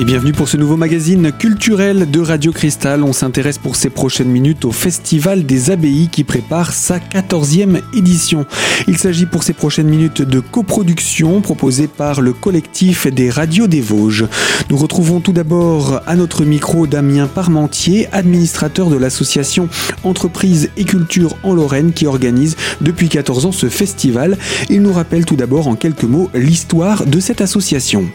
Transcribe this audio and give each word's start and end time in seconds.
Et 0.00 0.04
bienvenue 0.04 0.32
pour 0.32 0.48
ce 0.48 0.56
nouveau 0.56 0.78
magazine 0.78 1.30
culturel 1.30 2.10
de 2.10 2.20
Radio 2.20 2.52
Cristal. 2.52 3.04
On 3.04 3.12
s'intéresse 3.12 3.58
pour 3.58 3.76
ces 3.76 3.90
prochaines 3.90 4.30
minutes 4.30 4.64
au 4.64 4.72
Festival 4.72 5.44
des 5.44 5.70
Abbayes 5.70 6.08
qui 6.10 6.24
prépare 6.24 6.72
sa 6.72 6.96
14e 6.96 7.82
édition. 7.94 8.46
Il 8.88 8.96
s'agit 8.96 9.26
pour 9.26 9.42
ces 9.42 9.52
prochaines 9.52 9.88
minutes 9.88 10.22
de 10.22 10.40
coproduction 10.40 11.42
proposée 11.42 11.86
par 11.86 12.22
le 12.22 12.32
collectif 12.32 13.08
des 13.08 13.28
radios 13.28 13.66
des 13.66 13.82
Vosges. 13.82 14.24
Nous 14.70 14.78
retrouvons 14.78 15.20
tout 15.20 15.34
d'abord 15.34 16.00
à 16.06 16.16
notre 16.16 16.46
micro 16.46 16.86
Damien 16.86 17.26
Parmentier, 17.26 18.08
administrateur 18.10 18.88
de 18.88 18.96
l'association 18.96 19.68
Entreprise 20.02 20.70
et 20.78 20.84
Culture 20.84 21.36
en 21.42 21.52
Lorraine 21.52 21.92
qui 21.92 22.06
organise 22.06 22.56
depuis 22.80 23.10
14 23.10 23.44
ans 23.44 23.52
ce 23.52 23.68
festival. 23.68 24.38
Il 24.70 24.80
nous 24.80 24.94
rappelle 24.94 25.26
tout 25.26 25.36
d'abord 25.36 25.68
en 25.68 25.74
quelques 25.74 26.04
mots 26.04 26.30
l'histoire 26.32 27.04
de 27.04 27.20
cette 27.20 27.42
association. 27.42 28.08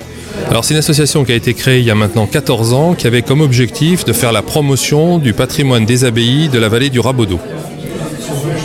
Alors 0.50 0.66
c'est 0.66 0.74
une 0.74 0.80
association 0.80 1.24
qui 1.26 1.32
a 1.32 1.36
été 1.36 1.54
créée 1.54 1.75
il 1.80 1.86
y 1.86 1.92
a 1.92 1.96
maintenant 1.96 2.28
14 2.28 2.74
ans, 2.74 2.94
qui 2.94 3.08
avait 3.08 3.22
comme 3.22 3.42
objectif 3.42 4.06
de 4.06 4.14
faire 4.14 4.32
la 4.32 4.42
promotion 4.42 5.18
du 5.18 5.34
patrimoine 5.34 5.86
des 5.86 6.06
abbayes 6.06 6.50
de 6.50 6.60
la 6.60 6.70
vallée 6.70 6.90
du 6.90 7.00
Rabodeau. 7.00 7.40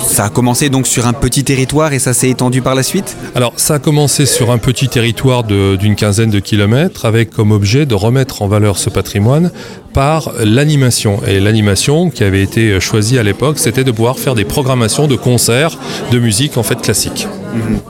Ça 0.02 0.24
a 0.24 0.28
commencé 0.28 0.70
donc 0.70 0.86
sur 0.86 1.06
un 1.06 1.12
petit 1.12 1.44
territoire 1.44 1.92
et 1.92 1.98
ça 1.98 2.12
s'est 2.12 2.28
étendu 2.28 2.62
par 2.62 2.74
la 2.74 2.82
suite? 2.82 3.16
Alors 3.34 3.52
ça 3.56 3.74
a 3.74 3.78
commencé 3.78 4.26
sur 4.26 4.50
un 4.50 4.58
petit 4.58 4.88
territoire 4.88 5.44
d'une 5.44 5.94
quinzaine 5.94 6.30
de 6.30 6.40
kilomètres 6.40 7.04
avec 7.04 7.30
comme 7.30 7.52
objet 7.52 7.86
de 7.86 7.94
remettre 7.94 8.42
en 8.42 8.48
valeur 8.48 8.76
ce 8.76 8.90
patrimoine 8.90 9.50
par 9.92 10.32
l'animation. 10.42 11.20
Et 11.26 11.40
l'animation 11.40 12.10
qui 12.10 12.24
avait 12.24 12.42
été 12.42 12.80
choisie 12.80 13.18
à 13.18 13.22
l'époque, 13.22 13.58
c'était 13.58 13.84
de 13.84 13.92
pouvoir 13.92 14.18
faire 14.18 14.34
des 14.34 14.44
programmations 14.44 15.06
de 15.06 15.16
concerts 15.16 15.78
de 16.10 16.18
musique 16.18 16.56
en 16.58 16.62
fait 16.62 16.80
classique. 16.80 17.26
Mhm 17.54 17.80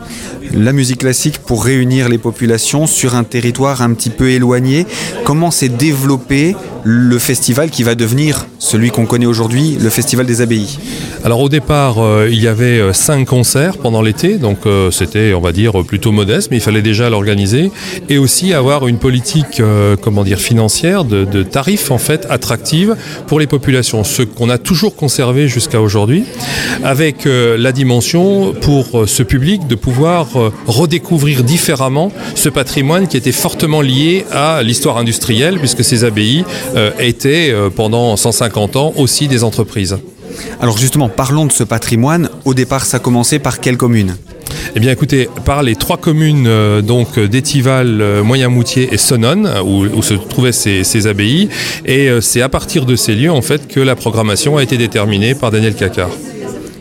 la 0.52 0.72
musique 0.72 0.98
classique 0.98 1.38
pour 1.38 1.64
réunir 1.64 2.08
les 2.08 2.18
populations 2.18 2.86
sur 2.86 3.14
un 3.14 3.24
territoire 3.24 3.82
un 3.82 3.92
petit 3.94 4.10
peu 4.10 4.30
éloigné. 4.30 4.86
Comment 5.24 5.50
s'est 5.50 5.68
développé 5.68 6.56
le 6.84 7.18
festival 7.18 7.70
qui 7.70 7.82
va 7.82 7.94
devenir 7.94 8.46
celui 8.58 8.90
qu'on 8.90 9.06
connaît 9.06 9.26
aujourd'hui, 9.26 9.76
le 9.80 9.90
Festival 9.90 10.26
des 10.26 10.40
Abbayes? 10.40 10.78
Alors 11.24 11.40
au 11.40 11.48
départ, 11.48 11.98
euh, 11.98 12.28
il 12.30 12.40
y 12.40 12.48
avait 12.48 12.78
euh, 12.78 12.92
cinq 12.94 13.26
concerts 13.26 13.76
pendant 13.76 14.00
l'été, 14.00 14.38
donc 14.38 14.60
euh, 14.64 14.90
c'était, 14.90 15.34
on 15.34 15.40
va 15.40 15.52
dire, 15.52 15.72
plutôt 15.84 16.12
modeste, 16.12 16.48
mais 16.50 16.56
il 16.56 16.62
fallait 16.62 16.80
déjà 16.80 17.10
l'organiser 17.10 17.70
et 18.08 18.16
aussi 18.16 18.54
avoir 18.54 18.88
une 18.88 18.98
politique, 18.98 19.62
comment 20.00 20.24
dire, 20.24 20.38
financière 20.38 21.04
de, 21.04 21.42
tarifs 21.42 21.90
en 21.90 21.98
fait 21.98 22.26
attractive 22.30 22.96
pour 23.26 23.40
les 23.40 23.46
populations, 23.46 24.04
ce 24.04 24.22
qu'on 24.22 24.48
a 24.48 24.58
toujours 24.58 24.96
conservé 24.96 25.48
jusqu'à 25.48 25.80
aujourd'hui, 25.80 26.24
avec 26.84 27.26
la 27.26 27.72
dimension 27.72 28.52
pour 28.52 29.04
ce 29.06 29.22
public 29.22 29.66
de 29.66 29.74
pouvoir 29.74 30.26
redécouvrir 30.66 31.42
différemment 31.42 32.12
ce 32.34 32.48
patrimoine 32.48 33.08
qui 33.08 33.16
était 33.16 33.32
fortement 33.32 33.80
lié 33.80 34.24
à 34.32 34.62
l'histoire 34.62 34.98
industrielle, 34.98 35.58
puisque 35.58 35.84
ces 35.84 36.04
abbayes 36.04 36.44
étaient 36.98 37.54
pendant 37.74 38.16
150 38.16 38.76
ans 38.76 38.92
aussi 38.96 39.28
des 39.28 39.44
entreprises. 39.44 39.98
Alors 40.60 40.78
justement, 40.78 41.08
parlons 41.08 41.46
de 41.46 41.52
ce 41.52 41.64
patrimoine. 41.64 42.28
Au 42.44 42.54
départ, 42.54 42.84
ça 42.84 42.98
a 42.98 43.00
commencé 43.00 43.38
par 43.38 43.60
quelle 43.60 43.76
commune? 43.76 44.16
Eh 44.74 44.80
bien, 44.80 44.92
écoutez, 44.92 45.28
par 45.44 45.62
les 45.62 45.76
trois 45.76 45.96
communes 45.96 46.46
euh, 46.46 46.82
donc 46.82 47.18
d'Étival, 47.18 48.00
euh, 48.00 48.22
Moyen-Moutier 48.22 48.88
et 48.92 48.98
Sonone, 48.98 49.50
où, 49.64 50.02
se 50.02 50.14
trouvaient 50.14 50.52
ces, 50.52 50.84
ces 50.84 51.06
abbayes, 51.06 51.48
et 51.84 52.08
euh, 52.08 52.20
c'est 52.20 52.42
à 52.42 52.48
partir 52.48 52.84
de 52.84 52.96
ces 52.96 53.14
lieux 53.14 53.32
en 53.32 53.42
fait 53.42 53.68
que 53.68 53.80
la 53.80 53.96
programmation 53.96 54.56
a 54.56 54.62
été 54.62 54.76
déterminée 54.76 55.34
par 55.34 55.50
Daniel 55.50 55.74
Cacard. 55.74 56.10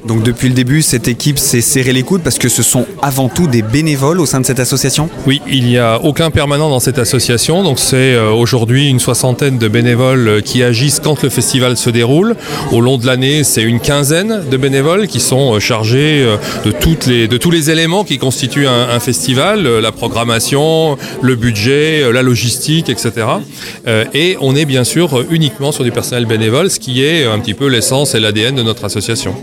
Donc 0.05 0.23
depuis 0.23 0.47
le 0.47 0.53
début, 0.53 0.81
cette 0.81 1.07
équipe 1.07 1.37
s'est 1.37 1.61
serré 1.61 1.93
les 1.93 2.03
coudes 2.03 2.21
parce 2.21 2.37
que 2.37 2.49
ce 2.49 2.63
sont 2.63 2.85
avant 3.01 3.29
tout 3.29 3.47
des 3.47 3.61
bénévoles 3.61 4.19
au 4.19 4.25
sein 4.25 4.39
de 4.39 4.45
cette 4.45 4.59
association? 4.59 5.09
Oui, 5.27 5.41
il 5.47 5.65
n'y 5.65 5.77
a 5.77 5.99
aucun 6.01 6.31
permanent 6.31 6.69
dans 6.69 6.79
cette 6.79 6.99
association. 6.99 7.63
Donc 7.63 7.79
c'est 7.79 8.13
euh, 8.13 8.31
aujourd'hui 8.31 8.87
une 8.87 8.99
soixantaine 8.99 9.57
de 9.57 9.67
bénévoles 9.67 10.27
euh, 10.27 10.41
qui 10.41 10.63
agissent 10.63 10.99
quand 10.99 11.21
le 11.21 11.29
festival 11.29 11.77
se 11.77 11.89
déroule. 11.89 12.35
Au 12.71 12.81
long 12.81 12.97
de 12.97 13.05
l'année, 13.05 13.43
c'est 13.43 13.61
une 13.61 13.79
quinzaine 13.79 14.43
de 14.49 14.57
bénévoles 14.57 15.07
qui 15.07 15.19
sont 15.19 15.55
euh, 15.55 15.59
chargés 15.59 16.25
de, 16.65 17.37
tous 17.37 17.51
les 17.51 17.69
éléments 17.69 18.03
qui 18.03 18.17
constituent 18.17 18.67
un, 18.67 18.99
festival, 18.99 19.63
la 19.79 19.91
programmation, 19.91 20.97
le 21.21 21.35
budget, 21.35 22.11
la 22.11 22.21
logistique, 22.21 22.89
etc. 22.89 23.27
Et 24.13 24.37
on 24.41 24.55
est 24.55 24.65
bien 24.65 24.83
sûr 24.83 25.23
uniquement 25.29 25.71
sur 25.71 25.83
du 25.83 25.91
personnel 25.91 26.25
bénévole, 26.25 26.69
ce 26.69 26.79
qui 26.79 27.03
est 27.03 27.25
un 27.25 27.39
petit 27.39 27.53
peu 27.53 27.67
l'essence 27.67 28.15
et 28.15 28.19
l'ADN 28.19 28.55
de 28.55 28.63
notre 28.63 28.85
association. 28.85 29.35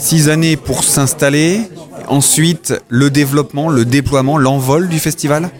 Six 0.00 0.30
années 0.30 0.56
pour 0.56 0.82
s'installer, 0.82 1.60
ensuite 2.08 2.74
le 2.88 3.10
développement, 3.10 3.68
le 3.68 3.84
déploiement, 3.84 4.38
l'envol 4.38 4.88
du 4.88 4.98
festival 4.98 5.50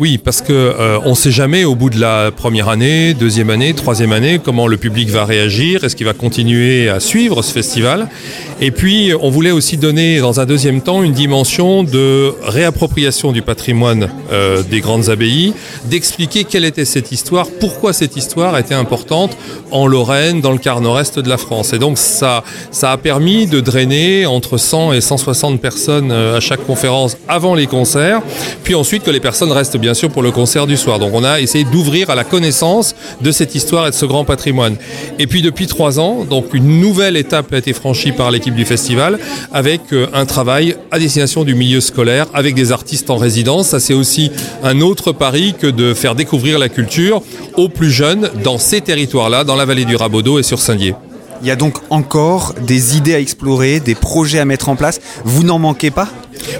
oui, 0.00 0.16
parce 0.16 0.42
que 0.42 0.52
euh, 0.52 1.00
on 1.04 1.10
ne 1.10 1.14
sait 1.16 1.32
jamais 1.32 1.64
au 1.64 1.74
bout 1.74 1.90
de 1.90 1.98
la 1.98 2.30
première 2.30 2.68
année, 2.68 3.14
deuxième 3.14 3.50
année, 3.50 3.74
troisième 3.74 4.12
année, 4.12 4.40
comment 4.42 4.68
le 4.68 4.76
public 4.76 5.08
va 5.10 5.24
réagir, 5.24 5.82
est-ce 5.82 5.96
qu'il 5.96 6.06
va 6.06 6.12
continuer 6.12 6.88
à 6.88 7.00
suivre 7.00 7.42
ce 7.42 7.52
festival. 7.52 8.08
Et 8.60 8.70
puis, 8.70 9.12
on 9.20 9.28
voulait 9.28 9.50
aussi 9.50 9.76
donner, 9.76 10.20
dans 10.20 10.38
un 10.38 10.46
deuxième 10.46 10.82
temps, 10.82 11.02
une 11.02 11.12
dimension 11.12 11.82
de 11.82 12.32
réappropriation 12.44 13.32
du 13.32 13.42
patrimoine 13.42 14.08
euh, 14.30 14.62
des 14.62 14.80
grandes 14.80 15.08
abbayes, 15.08 15.52
d'expliquer 15.86 16.44
quelle 16.44 16.64
était 16.64 16.84
cette 16.84 17.10
histoire, 17.10 17.48
pourquoi 17.58 17.92
cette 17.92 18.16
histoire 18.16 18.56
était 18.56 18.74
importante 18.74 19.36
en 19.72 19.88
Lorraine, 19.88 20.40
dans 20.40 20.52
le 20.52 20.58
quart 20.58 20.80
nord-est 20.80 21.18
de 21.18 21.28
la 21.28 21.38
France. 21.38 21.72
Et 21.72 21.78
donc, 21.78 21.98
ça, 21.98 22.44
ça 22.70 22.92
a 22.92 22.96
permis 22.98 23.48
de 23.48 23.58
drainer 23.58 24.26
entre 24.26 24.58
100 24.58 24.92
et 24.92 25.00
160 25.00 25.60
personnes 25.60 26.12
euh, 26.12 26.36
à 26.36 26.40
chaque 26.40 26.64
conférence 26.64 27.16
avant 27.26 27.56
les 27.56 27.66
concerts, 27.66 28.22
puis 28.62 28.76
ensuite 28.76 29.02
que 29.02 29.10
les 29.10 29.20
personnes 29.20 29.50
restent 29.50 29.76
bien 29.76 29.87
bien 29.88 29.94
sûr 29.94 30.10
pour 30.10 30.20
le 30.20 30.30
concert 30.30 30.66
du 30.66 30.76
soir. 30.76 30.98
Donc 30.98 31.12
on 31.14 31.24
a 31.24 31.40
essayé 31.40 31.64
d'ouvrir 31.64 32.10
à 32.10 32.14
la 32.14 32.22
connaissance 32.22 32.94
de 33.22 33.30
cette 33.30 33.54
histoire 33.54 33.86
et 33.86 33.90
de 33.90 33.94
ce 33.94 34.04
grand 34.04 34.26
patrimoine. 34.26 34.76
Et 35.18 35.26
puis 35.26 35.40
depuis 35.40 35.66
trois 35.66 35.98
ans, 35.98 36.26
donc 36.28 36.52
une 36.52 36.78
nouvelle 36.78 37.16
étape 37.16 37.50
a 37.54 37.56
été 37.56 37.72
franchie 37.72 38.12
par 38.12 38.30
l'équipe 38.30 38.54
du 38.54 38.66
festival 38.66 39.18
avec 39.50 39.80
euh, 39.94 40.06
un 40.12 40.26
travail 40.26 40.76
à 40.90 40.98
destination 40.98 41.42
du 41.42 41.54
milieu 41.54 41.80
scolaire 41.80 42.26
avec 42.34 42.54
des 42.54 42.70
artistes 42.70 43.08
en 43.08 43.16
résidence. 43.16 43.68
Ça 43.68 43.80
c'est 43.80 43.94
aussi 43.94 44.30
un 44.62 44.82
autre 44.82 45.12
pari 45.12 45.54
que 45.58 45.66
de 45.66 45.94
faire 45.94 46.14
découvrir 46.14 46.58
la 46.58 46.68
culture 46.68 47.22
aux 47.56 47.70
plus 47.70 47.90
jeunes 47.90 48.28
dans 48.44 48.58
ces 48.58 48.82
territoires-là, 48.82 49.44
dans 49.44 49.56
la 49.56 49.64
vallée 49.64 49.86
du 49.86 49.96
Rabodeau 49.96 50.38
et 50.38 50.42
sur 50.42 50.58
Saint-Dié. 50.58 50.96
Il 51.40 51.46
y 51.46 51.50
a 51.50 51.56
donc 51.56 51.78
encore 51.90 52.54
des 52.60 52.96
idées 52.96 53.14
à 53.14 53.20
explorer, 53.20 53.80
des 53.80 53.94
projets 53.94 54.38
à 54.38 54.44
mettre 54.44 54.68
en 54.68 54.76
place. 54.76 55.00
Vous 55.24 55.44
n'en 55.44 55.58
manquez 55.58 55.90
pas? 55.90 56.08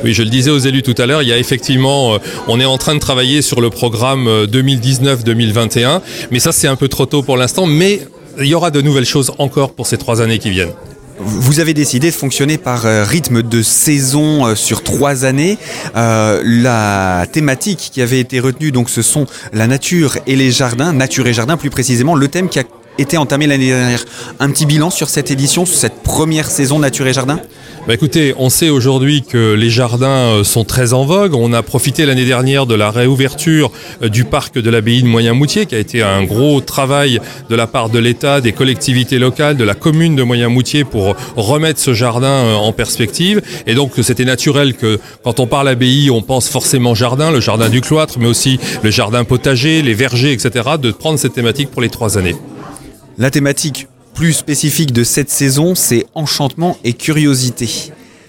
Oui, 0.05 0.12
je 0.12 0.22
le 0.22 0.31
disais 0.31 0.50
aux 0.50 0.59
élus 0.59 0.83
tout 0.83 0.94
à 0.99 1.06
l'heure, 1.06 1.22
il 1.22 1.28
y 1.28 1.33
a 1.33 1.39
effectivement, 1.39 2.15
euh, 2.15 2.19
on 2.47 2.61
est 2.61 2.65
en 2.65 2.78
train 2.78 2.94
de 2.94 3.00
travailler 3.00 3.43
sur 3.43 3.61
le 3.61 3.71
programme 3.71 4.28
2019-2021, 4.44 5.84
euh, 5.84 5.99
mais 6.31 6.39
ça 6.39 6.53
c'est 6.53 6.69
un 6.69 6.77
peu 6.77 6.89
trop 6.89 7.06
tôt 7.06 7.22
pour 7.22 7.37
l'instant, 7.37 7.66
mais 7.66 8.00
il 8.39 8.47
y 8.47 8.55
aura 8.55 8.71
de 8.71 8.81
nouvelles 8.81 9.05
choses 9.05 9.33
encore 9.39 9.72
pour 9.72 9.87
ces 9.87 9.97
trois 9.97 10.21
années 10.21 10.39
qui 10.39 10.50
viennent. 10.50 10.72
Vous 11.21 11.59
avez 11.59 11.75
décidé 11.75 12.10
de 12.10 12.15
fonctionner 12.15 12.59
par 12.59 12.87
euh, 12.87 13.03
rythme 13.03 13.43
de 13.43 13.62
saison 13.62 14.55
sur 14.55 14.84
trois 14.84 15.25
années. 15.25 15.59
la 15.95 17.27
thématique 17.33 17.91
qui 17.93 18.00
avait 18.00 18.21
été 18.21 18.39
retenue, 18.39 18.71
donc, 18.71 18.91
ce 18.91 19.03
sont 19.03 19.27
la 19.53 19.66
nature 19.66 20.19
et 20.28 20.37
les 20.37 20.53
jardins, 20.53 20.93
nature 20.93 21.27
et 21.27 21.33
jardin 21.33 21.56
plus 21.56 21.71
précisément, 21.71 22.15
le 22.15 22.28
thème 22.28 22.49
qui 22.49 22.60
a 22.60 22.65
été 22.98 23.16
entamé 23.16 23.47
l'année 23.47 23.69
dernière. 23.69 24.04
Un 24.41 24.50
petit 24.50 24.66
bilan 24.66 24.91
sur 24.91 25.09
cette 25.09 25.31
édition, 25.31 25.64
sur 25.64 25.76
cette 25.76 26.03
première 26.03 26.50
saison 26.50 26.78
Nature 26.78 27.06
et 27.06 27.12
Jardin? 27.12 27.41
Bah 27.88 27.94
écoutez, 27.94 28.34
on 28.36 28.50
sait 28.50 28.69
aujourd'hui 28.69 29.22
que 29.22 29.54
les 29.54 29.70
jardins 29.70 30.09
euh, 30.09 30.44
sont 30.44 30.64
très 30.64 30.92
en 30.92 31.06
vogue. 31.06 31.32
On 31.34 31.54
a 31.54 31.62
profité 31.62 32.04
l'année 32.04 32.26
dernière 32.26 32.66
de 32.66 32.75
la 32.75 32.91
réouverture 32.91 33.70
euh, 34.03 34.10
du 34.10 34.25
parc 34.25 34.59
de 34.59 34.69
l'abbaye 34.69 35.03
de 35.03 35.09
Moyen-Moutier, 35.09 35.64
qui 35.64 35.75
a 35.75 35.78
été 35.78 36.03
un 36.03 36.22
gros 36.25 36.60
travail 36.60 37.19
de 37.48 37.56
la 37.56 37.66
part 37.66 37.88
de 37.88 37.98
l'État, 37.98 38.42
des 38.42 38.53
collectivités 38.53 39.19
locales, 39.19 39.56
de 39.56 39.65
la 39.65 39.75
commune 39.75 40.16
de 40.16 40.22
Moyen-Moutier 40.22 40.84
pour 40.84 41.16
remettre 41.36 41.80
ce 41.80 41.94
jardin 41.94 42.28
euh, 42.28 42.54
en 42.56 42.72
perspective. 42.72 43.41
Et 43.66 43.74
donc 43.74 43.92
c'était 44.03 44.27
naturel 44.27 44.74
que 44.74 44.98
quand 45.24 45.41
on 45.41 45.47
parle 45.47 45.68
abbaye, 45.68 46.10
on 46.10 46.21
pense 46.21 46.51
forcément 46.51 46.94
jardin, 46.94 47.30
le 47.30 47.41
jardin 47.41 47.71
du 47.71 47.80
cloître, 47.80 48.18
mais 48.18 48.27
aussi 48.27 48.60
le 48.83 48.91
jardin 48.91 49.24
potager, 49.24 49.80
les 49.80 49.94
vergers, 49.94 50.33
etc., 50.33 50.72
de 50.78 50.91
prendre 50.91 51.18
cette 51.18 51.33
thématique 51.33 51.71
pour 51.71 51.80
les 51.80 51.89
trois 51.89 52.18
années. 52.18 52.36
La 53.20 53.32
thématique 53.32 53.88
plus 54.15 54.32
spécifique 54.32 54.92
de 54.92 55.03
cette 55.03 55.28
saison, 55.28 55.74
c'est 55.74 56.06
enchantement 56.15 56.78
et 56.84 56.92
curiosité. 56.92 57.68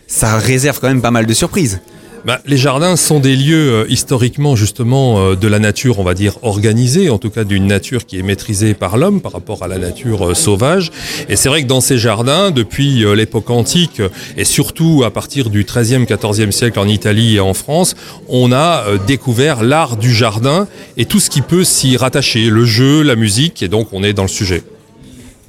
Ça 0.07 0.39
réserve 0.39 0.79
quand 0.79 0.87
même 0.87 1.03
pas 1.03 1.11
mal 1.11 1.27
de 1.27 1.33
surprises. 1.35 1.79
Bah, 2.25 2.41
les 2.47 2.57
jardins 2.57 2.95
sont 2.95 3.19
des 3.19 3.35
lieux 3.35 3.71
euh, 3.71 3.85
historiquement 3.87 4.55
justement 4.55 5.19
euh, 5.19 5.35
de 5.35 5.47
la 5.47 5.59
nature, 5.59 5.99
on 5.99 6.03
va 6.03 6.15
dire 6.15 6.39
organisée, 6.41 7.11
en 7.11 7.19
tout 7.19 7.29
cas 7.29 7.43
d'une 7.43 7.67
nature 7.67 8.07
qui 8.07 8.17
est 8.17 8.23
maîtrisée 8.23 8.73
par 8.73 8.97
l'homme 8.97 9.21
par 9.21 9.31
rapport 9.31 9.61
à 9.61 9.67
la 9.67 9.77
nature 9.77 10.29
euh, 10.29 10.33
sauvage. 10.33 10.91
Et 11.29 11.35
c'est 11.35 11.49
vrai 11.49 11.61
que 11.61 11.67
dans 11.67 11.81
ces 11.81 11.99
jardins, 11.99 12.49
depuis 12.49 13.05
l'époque 13.15 13.51
antique 13.51 14.01
et 14.37 14.43
surtout 14.43 15.03
à 15.05 15.11
partir 15.11 15.51
du 15.51 15.65
XIIIe, 15.65 16.05
XIVe 16.05 16.51
siècle 16.51 16.79
en 16.79 16.87
Italie 16.87 17.35
et 17.35 17.39
en 17.39 17.53
France, 17.53 17.95
on 18.27 18.51
a 18.51 18.85
découvert 19.05 19.63
l'art 19.63 19.97
du 19.97 20.11
jardin 20.11 20.67
et 20.97 21.05
tout 21.05 21.19
ce 21.19 21.29
qui 21.29 21.41
peut 21.41 21.63
s'y 21.63 21.95
rattacher, 21.95 22.49
le 22.49 22.65
jeu, 22.65 23.03
la 23.03 23.15
musique, 23.15 23.61
et 23.61 23.67
donc 23.67 23.89
on 23.93 24.03
est 24.03 24.13
dans 24.13 24.23
le 24.23 24.27
sujet 24.27 24.63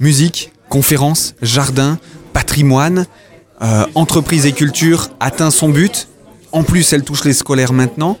musique, 0.01 0.51
conférences, 0.67 1.35
jardin, 1.41 1.97
patrimoine, 2.33 3.05
euh, 3.61 3.85
entreprise 3.95 4.45
et 4.45 4.51
culture 4.51 5.09
atteint 5.19 5.51
son 5.51 5.69
but. 5.69 6.07
En 6.51 6.63
plus, 6.63 6.91
elle 6.91 7.03
touche 7.03 7.23
les 7.23 7.33
scolaires 7.33 7.71
maintenant. 7.71 8.17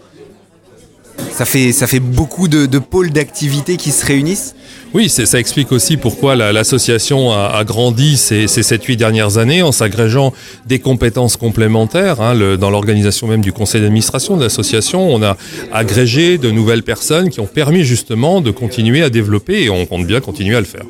Ça 1.31 1.45
fait, 1.45 1.99
beaucoup 1.99 2.47
de, 2.47 2.77
pôles 2.77 3.09
d'activité 3.09 3.77
qui 3.77 3.91
se 3.91 4.05
réunissent 4.05 4.55
Oui, 4.93 5.09
ça 5.09 5.39
explique 5.39 5.71
aussi 5.71 5.97
pourquoi 5.97 6.35
l'association 6.35 7.31
a, 7.31 7.63
grandi 7.63 8.17
ces, 8.17 8.47
ces 8.47 8.61
7-8 8.61 8.95
dernières 8.95 9.37
années 9.37 9.61
en 9.61 9.71
s'agrégeant 9.71 10.33
des 10.67 10.79
compétences 10.79 11.37
complémentaires. 11.37 12.21
Hein, 12.21 12.57
dans 12.57 12.69
l'organisation 12.69 13.27
même 13.27 13.41
du 13.41 13.53
conseil 13.53 13.81
d'administration 13.81 14.37
de 14.37 14.43
l'association, 14.43 15.13
on 15.13 15.21
a 15.23 15.37
agrégé 15.71 16.37
de 16.37 16.51
nouvelles 16.51 16.83
personnes 16.83 17.29
qui 17.29 17.39
ont 17.39 17.47
permis 17.47 17.83
justement 17.83 18.41
de 18.41 18.51
continuer 18.51 19.01
à 19.01 19.09
développer 19.09 19.63
et 19.63 19.69
on 19.69 19.85
compte 19.85 20.05
bien 20.05 20.21
continuer 20.21 20.55
à 20.55 20.59
le 20.59 20.65
faire. 20.65 20.85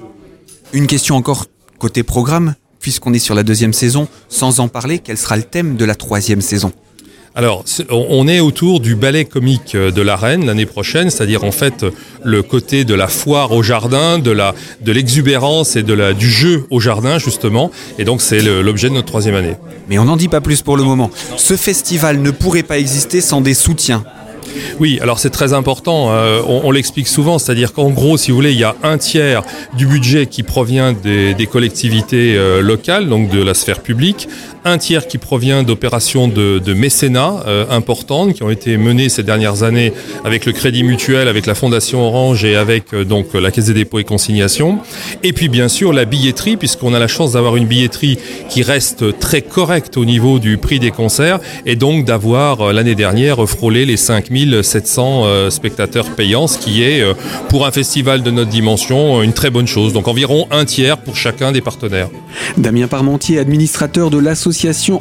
Une 0.74 0.88
question 0.88 1.16
encore 1.18 1.48
côté 1.80 2.02
programme, 2.02 2.56
puisqu'on 2.80 3.14
est 3.14 3.20
sur 3.20 3.36
la 3.36 3.44
deuxième 3.44 3.74
saison, 3.74 4.08
sans 4.30 4.62
en 4.62 4.70
parler, 4.70 5.00
quel 5.00 5.18
sera 5.18 5.36
le 5.36 5.44
thème 5.44 5.76
de 5.76 5.84
la 5.84 5.96
troisième 5.96 6.40
saison? 6.40 6.72
Alors, 7.36 7.64
on 7.90 8.28
est 8.28 8.42
autour 8.42 8.82
du 8.82 8.96
ballet 8.96 9.24
comique 9.24 9.76
euh, 9.76 9.90
de 9.92 10.02
la 10.02 10.18
Reine 10.18 10.46
l'année 10.46 10.66
prochaine, 10.66 11.10
c'est-à-dire 11.10 11.46
en 11.46 11.52
fait 11.52 11.86
le 12.24 12.44
côté 12.44 12.84
de 12.84 12.94
la 12.94 13.08
foire 13.08 13.54
au 13.54 13.64
jardin, 13.64 14.20
de 14.20 14.32
la 14.32 14.54
de 14.82 14.92
l'exubérance 14.92 15.78
et 15.78 15.84
de 15.84 15.94
la 15.94 16.12
du 16.12 16.30
jeu 16.30 16.66
au 16.70 16.82
jardin 16.82 17.20
justement. 17.20 17.72
Et 17.98 18.04
donc 18.04 18.22
c'est 18.22 18.42
l'objet 18.42 18.90
de 18.90 18.96
notre 18.96 19.08
troisième 19.08 19.36
année. 19.36 19.56
Mais 19.90 19.98
on 19.98 20.06
n'en 20.06 20.18
dit 20.18 20.28
pas 20.28 20.42
plus 20.42 20.62
pour 20.62 20.76
le 20.76 20.84
moment. 20.84 21.10
Ce 21.38 21.56
festival 21.56 22.22
ne 22.22 22.32
pourrait 22.32 22.64
pas 22.64 22.80
exister 22.80 23.22
sans 23.22 23.40
des 23.40 23.54
soutiens. 23.54 24.04
Oui, 24.80 25.00
alors 25.02 25.20
c'est 25.20 25.30
très 25.30 25.54
important, 25.54 26.12
euh, 26.12 26.42
on, 26.46 26.72
l'explique 26.72 27.08
souvent, 27.08 27.40
c'est-à-dire 27.40 27.74
qu'en 27.74 27.90
gros, 27.90 28.18
si 28.18 28.32
vous 28.32 28.38
voulez, 28.38 28.52
il 28.52 28.60
y 28.60 28.64
a 28.64 28.76
un 28.84 28.98
tiers 28.98 29.44
du 29.76 29.86
budget 29.86 30.28
qui 30.28 30.44
provient 30.44 30.94
des, 30.94 31.36
collectivités 31.52 32.36
euh, 32.38 32.62
locales, 32.62 33.10
donc 33.10 33.30
de 33.30 33.42
la 33.42 33.54
sphère 33.54 33.82
publique, 33.82 34.28
un 34.64 34.78
tiers 34.78 35.08
qui 35.08 35.18
provient 35.18 35.64
d'opérations 35.64 36.28
de, 36.28 36.74
mécénat 36.74 37.44
euh, 37.48 37.66
importantes 37.70 38.34
qui 38.34 38.44
ont 38.44 38.50
été 38.50 38.78
menées 38.78 39.10
ces 39.10 39.24
dernières 39.24 39.64
années 39.64 39.94
avec 40.24 40.46
le 40.46 40.52
Crédit 40.52 40.84
Mutuel, 40.84 41.28
avec 41.28 41.46
la 41.46 41.56
Fondation 41.56 42.02
Orange 42.02 42.46
et 42.46 42.56
avec 42.56 42.96
donc 42.96 43.34
la 43.34 43.52
Caisse 43.52 43.66
des 43.66 43.74
dépôts 43.74 44.00
et 44.00 44.04
consignations. 44.04 44.80
Et 45.24 45.34
puis 45.34 45.50
bien 45.50 45.68
sûr 45.68 45.94
la 45.94 46.06
billetterie, 46.06 46.58
puisqu'on 46.58 46.94
a 46.94 47.00
la 47.00 47.08
chance 47.08 47.34
d'avoir 47.34 47.56
une 47.56 47.66
billetterie 47.66 48.18
qui 48.50 48.64
reste 48.64 49.20
très 49.20 49.42
correcte 49.42 49.98
au 49.98 50.06
niveau 50.06 50.40
du 50.40 50.58
prix 50.58 50.80
des 50.80 50.92
concerts 50.92 51.40
et 51.66 51.76
donc 51.76 52.06
d'avoir 52.06 52.74
l'année 52.74 52.96
dernière 52.96 53.48
frôlé 53.48 53.86
les 53.86 53.98
5000 53.98 54.64
700 54.64 55.24
euh, 55.26 55.50
spectateurs 55.50 56.10
payants, 56.16 56.48
ce 56.48 56.58
qui 56.58 56.84
est 56.84 57.02
euh, 57.02 57.14
pour 57.50 57.66
un 57.66 57.72
festival 57.72 58.24
de 58.24 58.32
notre 58.32 58.50
dimension 58.50 59.22
une 59.22 59.34
très 59.34 59.50
bonne 59.50 59.68
chose. 59.68 59.94
Donc 59.94 60.08
environ 60.08 60.48
un 60.52 60.66
tiers 60.66 60.98
pour 60.98 61.16
chacun 61.16 61.52
des 61.52 61.62
partenaires. 61.62 62.10
Damien 62.58 62.88
Parmentier, 62.88 63.40
administrateur 63.40 64.10
de 64.10 64.18
l'association 64.18 64.51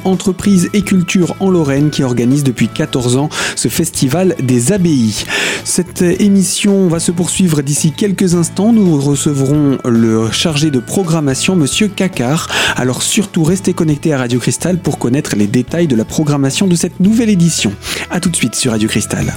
Entreprises 0.05 0.70
et 0.73 0.82
Culture 0.82 1.37
en 1.41 1.50
Lorraine 1.50 1.91
qui 1.91 2.02
organise 2.02 2.44
depuis 2.44 2.69
14 2.69 3.17
ans 3.17 3.29
ce 3.56 3.69
festival 3.69 4.35
des 4.43 4.73
abbayes. 4.73 5.25
Cette 5.64 6.02
émission 6.02 6.88
va 6.88 7.00
se 7.00 7.12
poursuivre 7.12 7.62
d'ici 7.62 7.93
quelques 7.93 8.35
instants. 8.35 8.73
Nous 8.73 9.00
recevrons 9.00 9.79
le 9.85 10.31
chargé 10.31 10.70
de 10.70 10.79
programmation, 10.79 11.56
Monsieur 11.56 11.88
Cacard. 11.88 12.49
Alors 12.76 13.02
surtout 13.02 13.44
restez 13.44 13.73
connectés 13.73 14.12
à 14.12 14.19
Radio 14.19 14.38
Cristal 14.38 14.79
pour 14.79 14.99
connaître 14.99 15.37
les 15.37 15.47
détails 15.47 15.87
de 15.87 15.97
la 15.97 16.05
programmation 16.05 16.67
de 16.67 16.75
cette 16.75 17.00
nouvelle 17.00 17.31
édition. 17.31 17.73
A 18.11 18.20
tout 18.20 18.31
de 18.31 18.37
suite 18.37 18.55
sur 18.55 18.73
Radio 18.73 18.88
Cristal. 18.88 19.32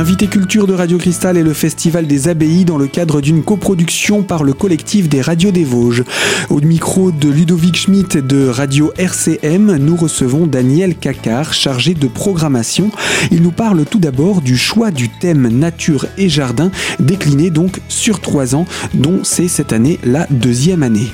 L'invité 0.00 0.28
culture 0.28 0.66
de 0.66 0.72
Radio 0.72 0.96
Cristal 0.96 1.36
est 1.36 1.42
le 1.42 1.52
Festival 1.52 2.06
des 2.06 2.28
Abbayes 2.28 2.64
dans 2.64 2.78
le 2.78 2.86
cadre 2.86 3.20
d'une 3.20 3.42
coproduction 3.42 4.22
par 4.22 4.44
le 4.44 4.54
collectif 4.54 5.10
des 5.10 5.20
radios 5.20 5.50
des 5.50 5.62
Vosges. 5.62 6.04
Au 6.48 6.58
micro 6.62 7.10
de 7.12 7.28
Ludovic 7.28 7.76
Schmitt 7.76 8.16
de 8.16 8.48
Radio 8.48 8.94
RCM, 8.96 9.76
nous 9.76 9.96
recevons 9.96 10.46
Daniel 10.46 10.94
Cacard, 10.96 11.52
chargé 11.52 11.92
de 11.92 12.06
programmation. 12.08 12.90
Il 13.30 13.42
nous 13.42 13.52
parle 13.52 13.84
tout 13.84 13.98
d'abord 13.98 14.40
du 14.40 14.56
choix 14.56 14.90
du 14.90 15.10
thème 15.10 15.48
nature 15.48 16.06
et 16.16 16.30
jardin, 16.30 16.70
décliné 16.98 17.50
donc 17.50 17.82
sur 17.88 18.22
trois 18.22 18.54
ans, 18.54 18.64
dont 18.94 19.20
c'est 19.22 19.48
cette 19.48 19.74
année 19.74 19.98
la 20.02 20.26
deuxième 20.30 20.82
année. 20.82 21.12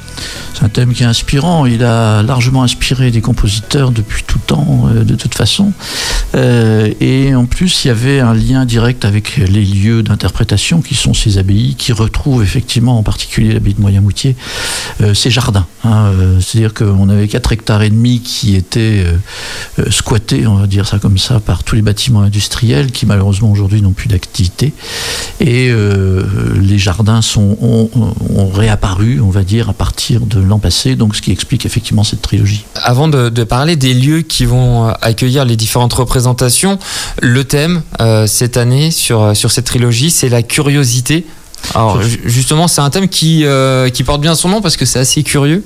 C'est 0.55 0.65
un 0.65 0.69
thème 0.69 0.95
qui 0.95 1.03
est 1.03 1.07
inspirant. 1.07 1.67
Il 1.67 1.83
a 1.85 2.23
largement 2.23 2.63
inspiré 2.63 3.11
des 3.11 3.21
compositeurs 3.21 3.91
depuis 3.91 4.23
tout 4.23 4.39
temps, 4.39 4.89
euh, 4.89 5.05
de 5.05 5.15
toute 5.15 5.35
façon. 5.35 5.73
Euh, 6.35 6.93
et 7.01 7.35
en 7.35 7.45
plus, 7.45 7.85
il 7.85 7.89
y 7.89 7.91
avait 7.91 8.21
un 8.21 8.33
lien 8.33 8.65
direct 8.65 8.76
avec 8.77 9.37
les 9.37 9.65
lieux 9.65 10.03
d'interprétation 10.03 10.83
qui 10.83 10.95
sont 10.95 11.15
ces 11.15 11.39
abbayes, 11.39 11.75
qui 11.77 11.93
retrouvent 11.93 12.43
effectivement 12.43 12.99
en 12.99 13.03
particulier 13.03 13.53
l'abbaye 13.53 13.75
de 13.75 13.81
Moyenmoutier, 13.81 14.37
euh, 15.01 15.15
ces 15.15 15.31
jardins. 15.31 15.67
Hein, 15.85 16.11
euh, 16.13 16.41
c'est-à-dire 16.41 16.75
qu'on 16.75 17.09
avait 17.09 17.27
4 17.27 17.53
hectares 17.53 17.83
et 17.83 17.91
demi 17.91 18.21
qui 18.21 18.55
étaient 18.55 19.05
euh, 19.79 19.91
squattés, 19.91 20.47
on 20.47 20.57
va 20.57 20.67
dire 20.67 20.87
ça 20.87 20.99
comme 20.99 21.17
ça, 21.17 21.41
par 21.41 21.65
tous 21.65 21.75
les 21.75 21.83
bâtiments 21.83 22.21
industriels 22.21 22.91
qui 22.93 23.07
malheureusement 23.07 23.51
aujourd'hui 23.51 23.81
n'ont 23.81 23.93
plus 23.93 24.09
d'activité. 24.09 24.75
Et 25.41 25.71
les 26.61 26.79
jardins 26.79 27.21
sont, 27.21 27.59
ont, 27.61 28.49
réapparu, 28.49 29.21
on 29.21 29.31
va 29.31 29.43
dire, 29.43 29.69
à 29.69 29.73
partir 29.75 30.23
de 30.23 30.41
l'an 30.41 30.59
passé, 30.59 30.97
donc 30.97 31.15
ce 31.15 31.21
qui 31.21 31.31
explique 31.31 31.67
effectivement 31.67 32.05
cette 32.05 32.23
trilogie. 32.23 32.65
Avant 32.75 33.09
de, 33.09 33.29
de, 33.29 33.45
parler 33.45 33.77
des 33.77 33.93
lieux 33.93 34.23
qui 34.23 34.47
vont 34.47 34.89
accueillir 35.03 35.45
les 35.45 35.57
différentes 35.57 35.93
représentations, 35.93 36.79
le 37.21 37.45
thème, 37.45 37.83
c'est 38.27 38.57
année 38.57 38.91
sur, 38.91 39.23
euh, 39.23 39.35
sur 39.35 39.51
cette 39.51 39.67
trilogie, 39.67 40.11
c'est 40.11 40.29
la 40.29 40.43
curiosité. 40.43 41.25
Alors 41.75 42.01
justement, 42.25 42.69
c'est 42.69 42.81
un 42.81 42.91
thème 42.91 43.09
qui, 43.09 43.45
euh, 43.45 43.89
qui 43.89 44.05
porte 44.05 44.21
bien 44.21 44.35
son 44.35 44.49
nom 44.49 44.61
parce 44.61 44.77
que 44.77 44.85
c'est 44.85 44.99
assez 44.99 45.23
curieux. 45.23 45.65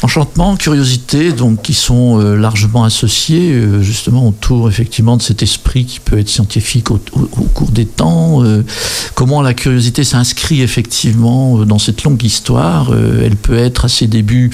Enchantement, 0.00 0.56
curiosité, 0.56 1.32
donc 1.32 1.62
qui 1.62 1.74
sont 1.74 2.20
euh, 2.20 2.36
largement 2.36 2.84
associés 2.84 3.50
euh, 3.50 3.82
justement 3.82 4.28
autour 4.28 4.68
effectivement 4.68 5.16
de 5.16 5.22
cet 5.22 5.42
esprit 5.42 5.86
qui 5.86 5.98
peut 5.98 6.18
être 6.18 6.28
scientifique 6.28 6.92
au, 6.92 6.98
cours 7.52 7.72
des 7.72 7.84
temps. 7.84 8.44
Euh, 8.44 8.64
comment 9.16 9.42
la 9.42 9.54
curiosité 9.54 10.04
s'inscrit 10.04 10.62
effectivement 10.62 11.64
dans 11.64 11.80
cette 11.80 12.04
longue 12.04 12.22
histoire. 12.22 12.92
elle 12.94 13.34
peut 13.34 13.58
être 13.58 13.86
à 13.86 13.88
ses 13.88 14.06
débuts 14.06 14.52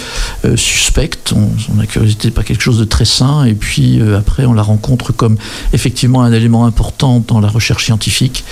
suspecte. 0.57 1.35
On, 1.37 1.51
la 1.79 1.87
curiosité 1.87 2.29
n'est 2.29 2.35
pas 2.35 2.43
quelque 2.43 2.63
chose 2.63 2.79
de 2.79 2.85
très 2.85 3.05
sain 3.05 3.45
et 3.45 3.55
puis 3.55 4.01
après 4.17 4.47
on 4.47 4.55
la 4.55 4.63
rencontre 4.63 5.13
comme 5.13 5.37
effectivement 5.75 6.23
un 6.23 6.33
élément 6.33 6.65
important 6.65 7.23
dans 7.27 7.41
la 7.41 7.49
recherche 7.49 7.85
scientifique. 7.85 8.45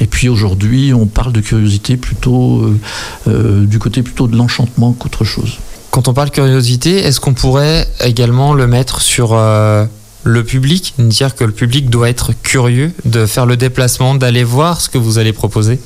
Et 0.00 0.06
puis 0.06 0.28
aujourd'hui 0.28 0.92
on 0.92 1.06
parle 1.06 1.32
de 1.32 1.40
curiosité 1.40 1.96
plutôt 1.96 2.68
du 3.26 3.78
côté 3.78 4.02
plutôt 4.02 4.26
de 4.26 4.36
l'enchantement 4.36 4.92
qu'autre 4.92 5.24
chose. 5.24 5.58
Quand 5.90 6.06
on 6.06 6.14
parle 6.14 6.30
curiosité, 6.30 6.98
est-ce 6.98 7.18
qu'on 7.18 7.34
pourrait 7.34 7.88
également 8.04 8.54
le 8.54 8.68
mettre 8.68 9.00
sur 9.00 9.30
euh, 9.32 9.84
le 10.22 10.44
public, 10.44 10.94
dire 10.98 11.34
que 11.34 11.42
le 11.42 11.50
public 11.50 11.90
doit 11.90 12.08
être 12.08 12.30
curieux 12.32 12.92
de 13.04 13.26
faire 13.26 13.44
le 13.44 13.56
déplacement, 13.56 14.14
d'aller 14.14 14.44
voir 14.44 14.80
ce 14.80 14.88
que 14.88 14.98
vous 14.98 15.18
allez 15.18 15.32
proposer? 15.32 15.80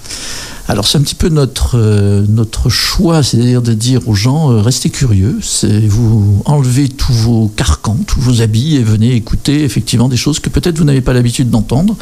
Alors 0.68 0.86
c'est 0.86 0.98
un 0.98 1.00
petit 1.00 1.14
peu 1.14 1.30
notre, 1.30 1.78
euh, 1.78 2.22
notre 2.28 2.68
choix, 2.68 3.22
c'est-à-dire 3.22 3.62
de 3.62 3.72
dire 3.72 4.06
aux 4.06 4.14
gens, 4.14 4.50
euh, 4.50 4.60
restez 4.60 4.90
curieux, 4.90 5.38
vous 5.88 6.42
enlevez 6.44 6.90
tous 6.90 7.12
vos 7.12 7.48
carcans, 7.56 7.98
tous 8.06 8.20
vos 8.20 8.42
habits 8.42 8.76
et 8.76 8.82
venez 8.82 9.14
écouter 9.14 9.64
effectivement 9.64 10.08
des 10.08 10.18
choses 10.18 10.38
que 10.38 10.50
peut-être 10.50 10.76
vous 10.76 10.84
n'avez 10.84 11.02
pas 11.02 11.14
l'habitude 11.14 11.48
d'entendre. 11.48 11.96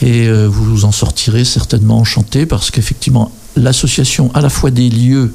Et 0.00 0.28
vous 0.28 0.64
vous 0.64 0.84
en 0.84 0.90
sortirez 0.90 1.44
certainement 1.44 1.98
enchanté 1.98 2.44
parce 2.44 2.72
qu'effectivement, 2.72 3.30
l'association 3.56 4.30
à 4.34 4.40
la 4.40 4.48
fois 4.48 4.70
des 4.70 4.88
lieux 4.88 5.32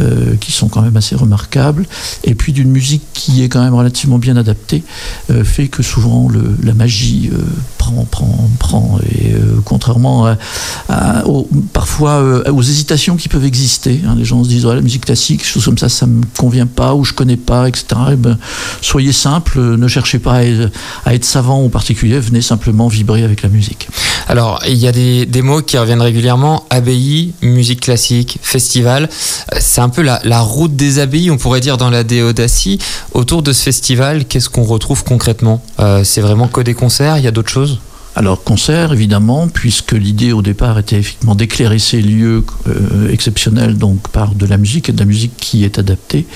euh, 0.00 0.36
qui 0.36 0.52
sont 0.52 0.68
quand 0.68 0.82
même 0.82 0.96
assez 0.96 1.14
remarquables 1.14 1.86
et 2.24 2.34
puis 2.34 2.52
d'une 2.52 2.70
musique 2.70 3.02
qui 3.12 3.42
est 3.42 3.48
quand 3.48 3.62
même 3.62 3.74
relativement 3.74 4.18
bien 4.18 4.36
adaptée 4.36 4.82
euh, 5.30 5.44
fait 5.44 5.68
que 5.68 5.82
souvent 5.82 6.28
le, 6.28 6.56
la 6.62 6.74
magie 6.74 7.30
euh, 7.32 7.38
prend, 7.82 8.06
prend, 8.10 8.48
prend. 8.58 8.98
Et 9.10 9.34
contrairement 9.64 10.26
à, 10.88 11.24
parfois 11.72 12.22
aux 12.50 12.62
hésitations 12.62 13.16
qui 13.16 13.28
peuvent 13.28 13.44
exister 13.44 14.00
hein, 14.06 14.14
les 14.16 14.24
gens 14.24 14.44
se 14.44 14.48
disent 14.48 14.66
la 14.66 14.80
musique 14.80 15.06
classique 15.06 15.44
chose 15.44 15.64
comme 15.64 15.78
ça 15.78 15.88
ça 15.88 16.06
me 16.06 16.22
convient 16.36 16.66
pas 16.66 16.94
ou 16.94 17.04
je 17.04 17.12
connais 17.12 17.36
pas 17.36 17.68
etc 17.68 17.84
et 18.08 18.12
eh 18.12 18.16
ben, 18.16 18.38
soyez 18.80 19.12
simple 19.12 19.58
ne 19.60 19.88
cherchez 19.88 20.18
pas 20.18 20.40
à 21.04 21.14
être, 21.14 21.24
savant 21.24 21.62
ou 21.62 21.68
particulier 21.68 22.18
venez 22.18 22.42
simplement 22.42 22.88
vibrer 22.88 23.22
avec 23.24 23.42
la 23.42 23.48
musique. 23.48 23.88
Alors 24.28 24.60
il 24.66 24.76
y 24.76 24.86
a 24.86 24.92
des, 24.92 25.42
mots 25.42 25.62
qui 25.62 25.78
reviennent 25.78 26.02
régulièrement. 26.02 26.64
Abbaye 26.70 27.32
musique 27.42 27.80
classique, 27.80 28.38
festival. 28.42 29.08
C'est 29.60 29.80
un 29.80 29.88
peu 29.88 30.02
la, 30.02 30.40
route 30.40 30.76
des 30.76 30.98
abbayes, 30.98 31.30
on 31.30 31.36
pourrait 31.36 31.60
dire, 31.60 31.76
dans 31.76 31.90
la 31.90 32.04
Déodacie. 32.04 32.78
Autour 33.12 33.42
de 33.42 33.52
ce 33.52 33.62
festival, 33.62 34.24
qu'est-ce 34.24 34.48
qu'on 34.48 34.64
retrouve 34.64 35.04
concrètement? 35.04 35.62
Euh, 35.80 36.04
C'est 36.04 36.20
vraiment 36.20 36.48
que 36.48 36.60
des 36.60 36.74
concerts? 36.74 37.18
Il 37.18 37.24
y 37.24 37.28
a 37.28 37.30
d'autres 37.30 37.50
choses? 37.50 37.71
Alors 38.14 38.44
concert 38.44 38.92
évidemment, 38.92 39.48
puisque 39.48 39.92
l'idée 39.92 40.32
au 40.32 40.42
départ 40.42 40.78
était 40.78 40.98
effectivement 40.98 41.34
d'éclairer 41.34 41.78
ces 41.78 42.02
lieux 42.02 42.44
euh, 42.68 43.10
exceptionnels 43.10 43.78
donc 43.78 44.08
par 44.08 44.34
de 44.34 44.44
la 44.44 44.58
musique 44.58 44.90
et 44.90 44.92
de 44.92 44.98
la 44.98 45.06
musique 45.06 45.32
qui 45.38 45.64
est 45.64 45.78
adaptée. 45.78 46.26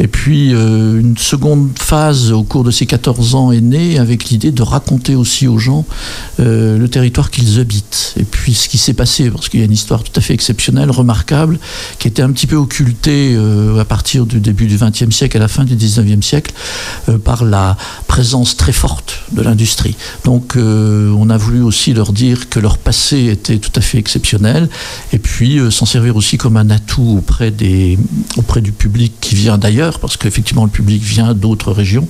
Et 0.00 0.08
puis 0.08 0.52
euh, 0.52 0.98
une 0.98 1.16
seconde 1.16 1.70
phase 1.78 2.32
au 2.32 2.42
cours 2.42 2.64
de 2.64 2.72
ces 2.72 2.86
14 2.86 3.36
ans 3.36 3.52
est 3.52 3.60
née 3.60 3.98
avec 4.00 4.24
l'idée 4.24 4.50
de 4.50 4.62
raconter 4.62 5.14
aussi 5.14 5.46
aux 5.46 5.58
gens 5.58 5.86
euh, 6.40 6.78
le 6.78 6.88
territoire 6.88 7.30
qu'ils 7.30 7.60
habitent. 7.60 8.14
Et 8.18 8.24
puis 8.24 8.52
ce 8.52 8.68
qui 8.68 8.78
s'est 8.78 8.94
passé, 8.94 9.30
parce 9.30 9.48
qu'il 9.48 9.60
y 9.60 9.62
a 9.62 9.66
une 9.66 9.72
histoire 9.72 10.02
tout 10.02 10.12
à 10.16 10.20
fait 10.20 10.34
exceptionnelle, 10.34 10.90
remarquable, 10.90 11.60
qui 12.00 12.08
était 12.08 12.22
un 12.22 12.32
petit 12.32 12.48
peu 12.48 12.56
occultée 12.56 13.36
à 13.78 13.84
partir 13.84 14.26
du 14.26 14.40
début 14.40 14.66
du 14.66 14.76
XXe 14.76 15.14
siècle 15.14 15.36
à 15.36 15.40
la 15.40 15.48
fin 15.48 15.64
du 15.64 15.76
XIXe 15.76 16.24
siècle 16.24 16.52
par 17.24 17.44
la 17.44 17.76
présence 18.08 18.56
très 18.56 18.72
forte 18.72 19.20
de 19.32 19.42
l'industrie. 19.42 19.96
Donc 20.24 20.56
on 21.16 21.30
a 21.30 21.36
voulu 21.36 21.62
aussi 21.62 21.92
leur 21.92 22.12
dire 22.12 22.48
que 22.48 22.60
leur 22.60 22.78
passé 22.78 23.26
était 23.26 23.58
tout 23.58 23.72
à 23.74 23.80
fait 23.80 23.98
exceptionnel 23.98 24.68
et 25.12 25.18
puis 25.18 25.58
euh, 25.58 25.70
s'en 25.70 25.86
servir 25.86 26.16
aussi 26.16 26.38
comme 26.38 26.56
un 26.56 26.70
atout 26.70 27.16
auprès 27.18 27.50
du 27.50 28.72
public 28.72 29.12
qui 29.20 29.34
vient 29.34 29.58
d'ailleurs, 29.58 29.98
parce 30.00 30.16
qu'effectivement 30.16 30.64
le 30.64 30.70
public 30.70 31.02
vient 31.02 31.34
d'autres 31.34 31.72
régions, 31.72 32.08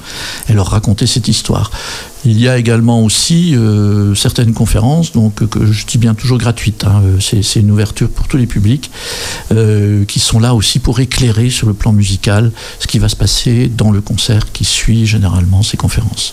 et 0.49 0.53
leur 0.53 0.69
raconter 0.69 1.07
cette 1.07 1.29
histoire. 1.29 1.71
Il 2.27 2.41
y 2.41 2.49
a 2.49 2.57
également 2.57 3.03
aussi 3.03 3.55
euh, 3.55 4.15
certaines 4.15 4.55
conférences, 4.55 5.13
donc 5.13 5.47
que 5.49 5.71
je 5.71 5.85
dis 5.85 5.99
bien 5.99 6.15
toujours 6.15 6.39
gratuites. 6.39 6.85
Hein, 6.85 7.03
c'est 7.21 7.61
une 7.61 7.71
ouverture 7.71 8.09
pour 8.09 8.29
tous 8.29 8.39
les 8.39 8.47
publics, 8.47 8.91
euh, 9.53 10.05
qui 10.07 10.21
sont 10.21 10.39
là 10.39 10.55
aussi 10.55 10.79
pour 10.79 11.01
éclairer 11.01 11.51
sur 11.51 11.67
le 11.67 11.75
plan 11.75 11.93
musical 11.93 12.51
ce 12.81 12.87
qui 12.87 12.99
va 12.99 13.09
se 13.09 13.17
passer 13.17 13.69
dans 13.69 13.91
le 13.91 14.01
concert 14.01 14.53
qui 14.53 14.65
suit 14.65 15.07
généralement 15.07 15.63
ces 15.63 15.77
conférences. 15.77 16.33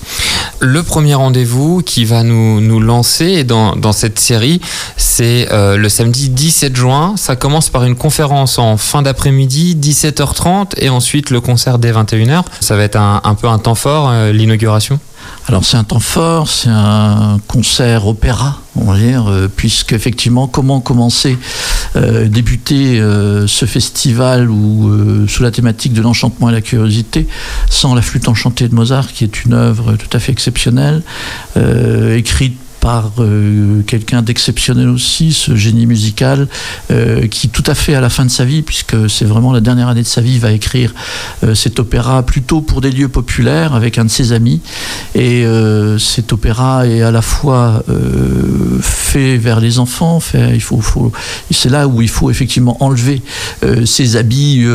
Le 0.60 0.82
premier 0.82 1.14
rendez-vous 1.14 1.82
qui 1.82 2.06
va 2.06 2.24
nous, 2.24 2.62
nous 2.62 2.80
lancer 2.80 3.44
dans, 3.44 3.76
dans 3.76 3.92
cette 3.92 4.20
série, 4.20 4.62
c'est 4.96 5.50
euh, 5.52 5.76
le 5.76 5.90
samedi 5.90 6.30
17 6.30 6.76
juin. 6.76 7.16
Ça 7.18 7.36
commence 7.36 7.70
par 7.70 7.84
une 7.84 7.96
conférence 7.96 8.60
en 8.60 8.78
fin 8.78 9.02
d'après-midi, 9.02 9.76
17h30, 9.76 10.74
et 10.78 10.90
ensuite 10.90 11.32
le 11.32 11.42
concert 11.42 11.80
dès 11.80 11.92
21h. 11.92 12.44
Ça 12.62 12.78
va 12.78 12.84
être 12.84 12.98
un 12.98 13.36
peu 13.36 13.48
un 13.48 13.60
temps 13.60 13.76
fort, 13.76 14.12
l'inauguration? 14.32 15.00
Alors 15.48 15.66
c'est 15.66 15.78
un 15.78 15.84
temps 15.84 16.00
fort, 16.00 16.48
c'est 16.48 16.70
un 16.70 17.40
concert 17.48 18.08
opéra, 18.08 18.62
on 18.76 18.86
va 18.86 18.98
dire, 18.98 19.28
euh, 19.28 19.48
puisque 19.54 19.94
effectivement, 19.94 20.48
comment 20.48 20.80
commencer, 20.80 21.38
euh, 21.96 22.28
débuter 22.28 23.00
euh, 23.00 23.48
ce 23.48 23.66
festival 23.66 24.50
ou 24.50 25.28
sous 25.28 25.44
la 25.44 25.52
thématique 25.52 25.94
de 25.94 26.02
l'enchantement 26.02 26.50
et 26.50 26.52
la 26.54 26.62
curiosité, 26.62 27.28
sans 27.70 27.96
la 27.96 28.02
flûte 28.02 28.28
enchantée 28.28 28.68
de 28.68 28.76
Mozart, 28.76 29.12
qui 29.12 29.24
est 29.24 29.44
une 29.44 29.54
œuvre 29.54 29.96
tout 29.96 30.16
à 30.16 30.20
fait 30.20 30.32
exceptionnelle, 30.32 31.02
écrite 32.16 32.58
par 32.82 33.12
euh, 33.20 33.84
quelqu'un 33.84 34.24
d'exceptionnel 34.24 34.90
aussi, 34.90 35.34
ce 35.34 35.56
génie 35.56 35.86
musical, 35.86 36.48
euh, 36.90 37.28
qui 37.28 37.48
tout 37.48 37.64
à 37.68 37.76
fait 37.76 37.94
à 37.94 38.02
la 38.02 38.10
fin 38.10 38.26
de 38.26 38.32
sa 38.32 38.44
vie, 38.44 38.64
puisque 38.64 39.08
c'est 39.08 39.24
vraiment 39.24 39.54
la 39.54 39.62
dernière 39.62 39.88
année 39.88 40.02
de 40.02 40.08
sa 40.08 40.20
vie, 40.20 40.40
va 40.40 40.52
écrire 40.52 40.92
euh, 41.44 41.54
cet 41.54 41.80
opéra 41.80 42.24
plutôt 42.24 42.60
pour 42.62 42.82
des 42.82 42.90
lieux 42.90 43.08
populaires 43.08 43.76
avec 43.76 44.00
un 44.00 44.06
de 44.06 44.10
ses 44.10 44.34
amis. 44.34 44.62
Et 45.14 45.46
cet 46.00 46.34
opéra 46.34 46.88
est 46.88 47.02
à 47.02 47.12
la 47.12 47.22
fois 47.22 47.84
fait 48.82 49.38
vers 49.38 49.60
les 49.60 49.78
enfants, 49.78 50.20
il 50.34 50.62
faut, 50.62 50.82
c'est 51.52 51.70
là 51.70 51.88
où 51.88 52.02
il 52.02 52.10
faut 52.10 52.32
effectivement 52.32 52.84
enlever 52.84 53.22
ses 53.86 54.16
habits 54.16 54.66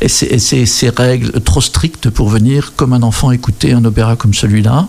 et, 0.00 0.08
ses, 0.08 0.88
règles 0.90 1.40
trop 1.40 1.60
strictes 1.60 2.10
pour 2.10 2.28
venir 2.28 2.74
comme 2.76 2.92
un 2.92 3.02
enfant 3.02 3.32
écouter 3.32 3.72
un 3.72 3.84
opéra 3.84 4.14
comme 4.14 4.34
celui-là. 4.34 4.86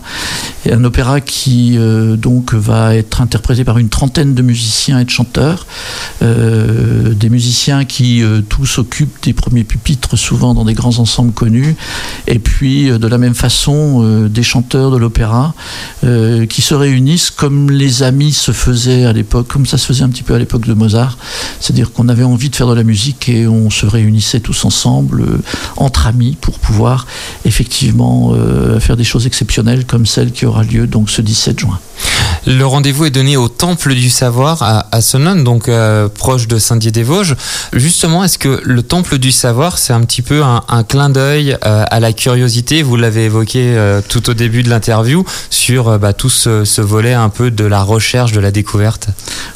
Et 0.64 0.72
un 0.72 0.84
opéra 0.84 1.20
qui 1.20 1.76
donc 2.16 2.35
va 2.52 2.94
être 2.94 3.20
interprété 3.20 3.64
par 3.64 3.78
une 3.78 3.88
trentaine 3.88 4.34
de 4.34 4.42
musiciens 4.42 4.98
et 4.98 5.04
de 5.04 5.10
chanteurs, 5.10 5.66
euh, 6.22 7.14
des 7.14 7.30
musiciens 7.30 7.84
qui 7.84 8.22
euh, 8.22 8.40
tous 8.40 8.78
occupent 8.78 9.22
des 9.22 9.32
premiers 9.32 9.64
pupitres, 9.64 10.16
souvent 10.16 10.54
dans 10.54 10.64
des 10.64 10.74
grands 10.74 10.98
ensembles 10.98 11.32
connus, 11.32 11.76
et 12.26 12.38
puis 12.38 12.90
euh, 12.90 12.98
de 12.98 13.06
la 13.06 13.18
même 13.18 13.34
façon 13.34 14.26
des 14.28 14.42
chanteurs 14.42 14.90
de 14.90 14.96
l'opéra 14.96 15.54
qui 16.02 16.62
se 16.62 16.74
réunissent 16.74 17.30
comme 17.30 17.70
les 17.70 18.02
amis 18.02 18.32
se 18.32 18.52
faisaient 18.52 19.04
à 19.04 19.12
l'époque, 19.12 19.48
comme 19.48 19.66
ça 19.66 19.78
se 19.78 19.86
faisait 19.86 20.04
un 20.04 20.08
petit 20.08 20.22
peu 20.22 20.34
à 20.34 20.38
l'époque 20.38 20.66
de 20.66 20.74
Mozart, 20.74 21.18
c'est-à-dire 21.60 21.92
qu'on 21.92 22.08
avait 22.08 22.24
envie 22.24 22.50
de 22.50 22.56
faire 22.56 22.68
de 22.68 22.74
la 22.74 22.82
musique 22.82 23.28
et 23.28 23.46
on 23.46 23.70
se 23.70 23.86
réunissait 23.86 24.40
tous 24.40 24.64
ensemble 24.64 25.24
entre 25.76 26.06
amis 26.06 26.36
pour 26.40 26.58
pouvoir 26.58 27.06
effectivement 27.44 28.34
faire 28.80 28.96
des 28.96 29.04
choses 29.04 29.26
exceptionnelles 29.26 29.84
comme 29.86 30.06
celle 30.06 30.32
qui 30.32 30.46
aura 30.46 30.62
lieu 30.62 30.86
donc 30.86 31.10
ce 31.10 31.22
17 31.22 31.60
juin. 31.60 31.78
Le 32.46 32.64
rendez-vous 32.64 33.06
est 33.06 33.10
donné 33.10 33.36
au 33.36 33.48
Temple 33.48 33.94
du 33.94 34.08
Savoir 34.08 34.62
à, 34.62 34.86
à 34.92 35.00
donc 35.34 35.68
euh, 35.68 36.08
proche 36.08 36.46
de 36.46 36.58
Saint-Dié-des-Vosges. 36.58 37.34
Justement, 37.72 38.22
est-ce 38.22 38.38
que 38.38 38.60
le 38.62 38.82
Temple 38.84 39.18
du 39.18 39.32
Savoir, 39.32 39.78
c'est 39.78 39.92
un 39.92 40.02
petit 40.02 40.22
peu 40.22 40.42
un, 40.44 40.82
clin 40.84 41.10
d'œil 41.10 41.56
euh, 41.64 41.84
à 41.90 41.98
la 41.98 42.12
curiosité? 42.12 42.84
Vous 42.84 42.96
l'avez 42.96 43.24
évoqué 43.24 43.74
euh, 43.76 44.00
tout 44.08 44.30
au 44.30 44.34
début 44.34 44.62
de 44.62 44.70
l'interview 44.70 45.24
sur 45.50 45.98
bah, 45.98 46.12
tout 46.12 46.28
ce, 46.28 46.80
volet 46.80 47.14
un 47.14 47.30
peu 47.30 47.50
de 47.50 47.64
la 47.64 47.82
recherche, 47.82 48.30
de 48.30 48.38
la 48.38 48.52
découverte. 48.52 49.08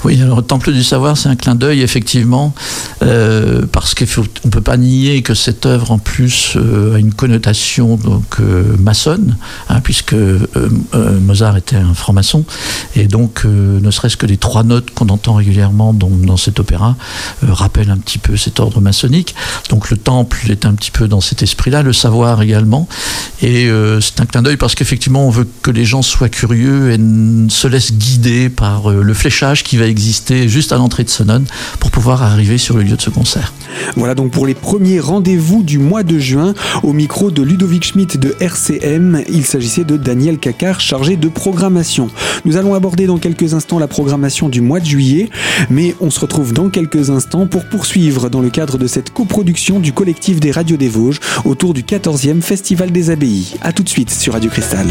Oui, 0.04 0.16
le 0.16 0.42
Temple 0.42 0.72
du 0.72 0.82
Savoir, 0.82 1.16
c'est 1.16 1.28
un 1.28 1.36
clin 1.36 1.54
d'œil 1.54 1.82
effectivement, 1.82 2.54
parce 2.98 3.94
qu'on 3.94 4.22
ne 4.44 4.50
peut 4.50 4.60
pas 4.60 4.76
nier 4.76 5.22
que 5.22 5.34
cette 5.34 5.64
œuvre 5.66 5.92
en 5.92 5.98
plus 5.98 6.56
a 6.56 6.98
une 6.98 7.14
connotation 7.14 7.96
donc 7.96 8.38
maçonne, 8.78 9.36
hein, 9.68 9.80
puisque 9.80 10.16
Mozart 10.94 11.56
était 11.58 11.76
un 11.76 11.94
franc-maçon. 11.94 12.44
Et 12.96 13.06
donc, 13.06 13.42
euh, 13.44 13.80
ne 13.80 13.90
serait-ce 13.90 14.16
que 14.16 14.26
les 14.26 14.36
trois 14.36 14.62
notes 14.62 14.90
qu'on 14.90 15.08
entend 15.08 15.34
régulièrement 15.34 15.92
dans, 15.92 16.08
dans 16.08 16.36
cet 16.36 16.60
opéra 16.60 16.96
euh, 17.44 17.52
rappellent 17.52 17.90
un 17.90 17.98
petit 17.98 18.18
peu 18.18 18.36
cet 18.36 18.60
ordre 18.60 18.80
maçonnique. 18.80 19.34
Donc, 19.68 19.90
le 19.90 19.96
temple 19.96 20.50
est 20.50 20.64
un 20.64 20.74
petit 20.74 20.90
peu 20.90 21.08
dans 21.08 21.20
cet 21.20 21.42
esprit-là, 21.42 21.82
le 21.82 21.92
savoir 21.92 22.42
également. 22.42 22.88
Et 23.42 23.66
euh, 23.66 24.00
c'est 24.00 24.20
un 24.20 24.26
clin 24.26 24.42
d'œil 24.42 24.56
parce 24.56 24.74
qu'effectivement, 24.74 25.26
on 25.26 25.30
veut 25.30 25.48
que 25.62 25.70
les 25.70 25.84
gens 25.84 26.02
soient 26.02 26.28
curieux 26.28 26.92
et 26.92 26.98
se 27.50 27.68
laissent 27.68 27.92
guider 27.92 28.48
par 28.48 28.90
le 28.90 29.14
fléchage 29.14 29.62
qui 29.62 29.76
va 29.76 29.86
exister 29.86 30.48
juste 30.48 30.72
à 30.72 30.76
l'entrée 30.76 31.04
de 31.04 31.10
Sonone 31.10 31.44
pour 31.78 31.90
pouvoir 31.90 32.22
arriver 32.22 32.58
sur 32.58 32.76
le 32.76 32.82
lieu 32.82 32.96
de 32.96 33.02
ce 33.02 33.10
concert. 33.10 33.52
Voilà 33.96 34.14
donc 34.14 34.30
pour 34.30 34.46
les 34.46 34.54
premiers 34.54 35.00
rendez-vous 35.00 35.62
du 35.62 35.78
mois 35.78 36.02
de 36.02 36.18
juin 36.18 36.54
au 36.82 36.92
micro 36.92 37.30
de 37.30 37.42
Ludovic 37.42 37.84
Schmitt 37.84 38.18
de 38.18 38.34
RCM. 38.40 39.22
Il 39.28 39.44
s'agissait 39.44 39.84
de 39.84 39.96
Daniel 39.96 40.38
Cacard 40.38 40.80
chargé 40.80 41.16
de 41.16 41.28
programmation. 41.28 42.08
Allons 42.56 42.74
aborder 42.74 43.06
dans 43.06 43.18
quelques 43.18 43.54
instants 43.54 43.78
la 43.78 43.88
programmation 43.88 44.48
du 44.48 44.60
mois 44.60 44.80
de 44.80 44.86
juillet, 44.86 45.30
mais 45.68 45.94
on 46.00 46.10
se 46.10 46.20
retrouve 46.20 46.52
dans 46.52 46.70
quelques 46.70 47.10
instants 47.10 47.46
pour 47.46 47.64
poursuivre 47.68 48.28
dans 48.28 48.40
le 48.40 48.50
cadre 48.50 48.78
de 48.78 48.86
cette 48.86 49.10
coproduction 49.10 49.80
du 49.80 49.92
collectif 49.92 50.40
des 50.40 50.50
radios 50.50 50.76
des 50.76 50.88
Vosges 50.88 51.20
autour 51.44 51.74
du 51.74 51.82
14e 51.82 52.40
Festival 52.40 52.90
des 52.90 53.10
Abbayes. 53.10 53.54
A 53.62 53.72
tout 53.72 53.82
de 53.82 53.88
suite 53.88 54.10
sur 54.10 54.32
Radio 54.34 54.50
Cristal. 54.50 54.86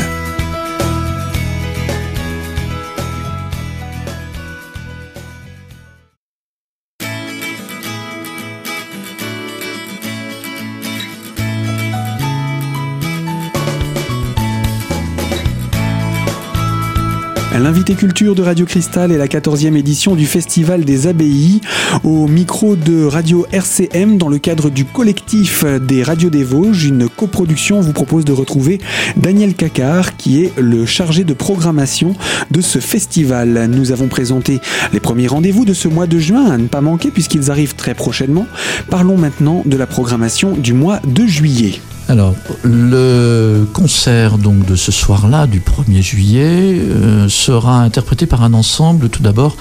L'invité 17.61 17.93
culture 17.93 18.35
de 18.35 18.41
Radio 18.41 18.65
Cristal 18.65 19.11
est 19.11 19.17
la 19.17 19.27
14e 19.27 19.75
édition 19.75 20.15
du 20.15 20.25
Festival 20.25 20.85
des 20.85 21.07
Abbayes. 21.07 21.59
Au 22.05 22.25
micro 22.25 22.77
de 22.77 23.03
Radio 23.03 23.45
RCM, 23.51 24.17
dans 24.17 24.29
le 24.29 24.37
cadre 24.37 24.69
du 24.69 24.85
collectif 24.85 25.65
des 25.65 26.01
Radios 26.01 26.29
des 26.29 26.45
Vosges, 26.45 26.85
une 26.85 27.09
coproduction 27.09 27.81
vous 27.81 27.91
propose 27.91 28.23
de 28.23 28.31
retrouver 28.31 28.79
Daniel 29.17 29.55
Cacard, 29.55 30.15
qui 30.15 30.41
est 30.41 30.57
le 30.57 30.85
chargé 30.85 31.25
de 31.25 31.33
programmation 31.33 32.15
de 32.49 32.61
ce 32.61 32.79
festival. 32.79 33.67
Nous 33.69 33.91
avons 33.91 34.07
présenté 34.07 34.61
les 34.93 35.01
premiers 35.01 35.27
rendez-vous 35.27 35.65
de 35.65 35.73
ce 35.73 35.89
mois 35.89 36.07
de 36.07 36.17
juin 36.17 36.49
à 36.49 36.57
ne 36.57 36.67
pas 36.67 36.81
manquer 36.81 37.11
puisqu'ils 37.11 37.51
arrivent 37.51 37.75
très 37.75 37.93
prochainement. 37.93 38.47
Parlons 38.89 39.17
maintenant 39.17 39.63
de 39.65 39.75
la 39.75 39.85
programmation 39.85 40.53
du 40.55 40.71
mois 40.71 41.01
de 41.05 41.25
juillet. 41.25 41.81
Alors, 42.09 42.33
le 42.63 43.67
concert 43.71 44.39
donc 44.39 44.65
de 44.65 44.75
ce 44.75 44.91
soir-là, 44.91 45.45
du 45.45 45.59
1er 45.59 46.01
juillet, 46.01 46.79
euh, 46.79 47.29
sera 47.29 47.81
interprété 47.81 48.25
par 48.25 48.41
un 48.41 48.55
ensemble, 48.55 49.09
tout 49.09 49.21
d'abord, 49.21 49.55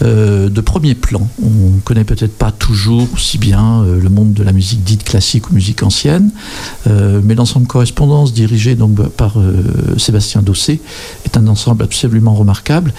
euh, 0.00 0.48
de 0.48 0.60
premier 0.62 0.94
plan. 0.94 1.28
On 1.44 1.74
ne 1.74 1.80
connaît 1.84 2.04
peut-être 2.04 2.38
pas 2.38 2.50
toujours 2.50 3.08
si 3.18 3.36
bien 3.36 3.82
euh, 3.82 4.00
le 4.00 4.08
monde 4.08 4.32
de 4.32 4.42
la 4.42 4.52
musique 4.52 4.82
dite 4.82 5.04
classique 5.04 5.50
ou 5.50 5.52
musique 5.52 5.82
ancienne, 5.82 6.30
mais 6.86 7.34
l'ensemble 7.34 7.66
correspondance 7.66 8.32
dirigé 8.32 8.76
par 9.16 9.34
Sébastien 9.98 10.42
Dossé 10.42 10.80
est 11.24 11.36
un 11.36 11.46
ensemble 11.46 11.84
absolument 11.84 12.34
remarquable 12.34 12.94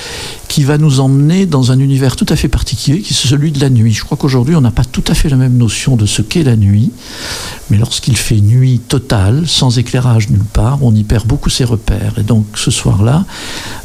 qui 0.48 0.64
va 0.64 0.78
nous 0.78 1.00
emmener 1.00 1.48
dans 1.48 1.72
un 1.72 1.80
univers 1.80 2.16
tout 2.16 2.28
à 2.30 2.36
fait 2.36 2.48
particulier 2.48 3.02
qui 3.02 3.14
est 3.14 3.28
celui 3.28 3.52
de 3.52 3.60
la 3.60 3.72
nuit. 3.72 3.92
Je 3.92 4.04
crois 4.04 4.18
qu'aujourd'hui 4.18 4.56
on 4.56 4.62
n'a 4.62 4.70
pas 4.70 4.86
tout 4.86 5.04
à 5.08 5.16
fait 5.16 5.30
la 5.30 5.36
même 5.36 5.58
notion 5.58 5.96
de 5.96 6.06
ce 6.06 6.22
qu'est 6.22 6.44
la 6.44 6.56
nuit, 6.56 6.92
Mais 7.74 7.80
lorsqu'il 7.80 8.16
fait 8.16 8.40
nuit 8.40 8.80
totale, 8.88 9.48
sans 9.48 9.80
éclairage 9.80 10.30
nulle 10.30 10.44
part, 10.44 10.84
on 10.84 10.94
y 10.94 11.04
perd 11.04 11.26
beaucoup 11.26 11.50
ses 11.50 11.64
repères. 11.64 12.20
Et 12.20 12.22
donc 12.22 12.46
ce 12.54 12.70
soir-là, 12.70 13.26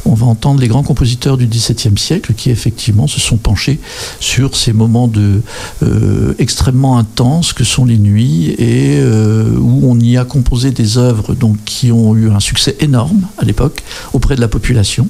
on 0.05 0.13
va 0.13 0.27
entendre 0.27 0.61
les 0.61 0.67
grands 0.67 0.83
compositeurs 0.83 1.37
du 1.37 1.47
XVIIe 1.47 1.97
siècle 1.97 2.35
qui 2.37 2.51
effectivement 2.51 3.07
se 3.07 3.19
sont 3.19 3.37
penchés 3.37 3.79
sur 4.19 4.55
ces 4.55 4.73
moments 4.73 5.07
de, 5.07 5.41
euh, 5.81 6.35
extrêmement 6.37 6.99
intenses 6.99 7.51
que 7.51 7.63
sont 7.63 7.83
les 7.83 7.97
nuits 7.97 8.51
et 8.59 8.99
euh, 8.99 9.57
où 9.57 9.89
on 9.89 9.99
y 9.99 10.17
a 10.17 10.23
composé 10.23 10.69
des 10.69 10.99
œuvres 10.99 11.33
donc, 11.33 11.57
qui 11.65 11.91
ont 11.91 12.15
eu 12.15 12.29
un 12.29 12.39
succès 12.39 12.75
énorme 12.81 13.21
à 13.39 13.43
l'époque 13.43 13.81
auprès 14.13 14.35
de 14.35 14.41
la 14.41 14.47
population. 14.47 15.07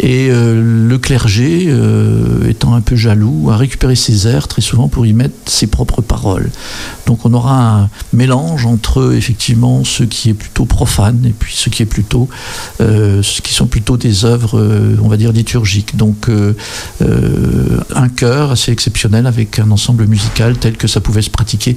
Et 0.00 0.26
euh, 0.28 0.88
le 0.88 0.98
clergé, 0.98 1.72
étant 2.48 2.74
un 2.74 2.80
peu 2.80 2.96
jaloux, 2.96 3.50
a 3.52 3.56
récupéré 3.56 3.94
ces 3.94 4.26
airs 4.26 4.48
très 4.48 4.62
souvent 4.62 4.88
pour 4.88 5.06
y 5.06 5.12
mettre 5.12 5.36
ses 5.46 5.68
propres 5.68 6.02
paroles. 6.02 6.50
Donc 7.06 7.24
on 7.24 7.32
aura 7.32 7.82
un 7.82 7.90
mélange 8.12 8.66
entre 8.66 9.14
effectivement 9.14 9.84
ce 9.84 10.02
qui 10.02 10.30
est 10.30 10.34
plutôt 10.34 10.64
profane 10.64 11.24
et 11.26 11.32
puis 11.32 11.54
ce 11.56 11.68
qui 11.68 11.82
est 11.82 11.86
plutôt, 11.86 12.28
ce 12.78 13.40
qui 13.42 13.52
sont 13.52 13.66
plutôt 13.66 13.96
des 13.96 14.24
œuvres, 14.24 14.58
euh, 14.58 14.96
on 15.02 15.08
va 15.08 15.16
dire, 15.16 15.32
liturgiques. 15.32 15.96
Donc 15.96 16.28
euh, 16.28 16.54
euh, 17.02 17.80
un 17.94 18.08
chœur 18.08 18.52
assez 18.52 18.72
exceptionnel 18.72 19.26
avec 19.26 19.58
un 19.58 19.70
ensemble 19.70 20.06
musical 20.06 20.56
tel 20.56 20.76
que 20.76 20.88
ça 20.88 21.00
pouvait 21.00 21.22
se 21.22 21.30
pratiquer 21.30 21.76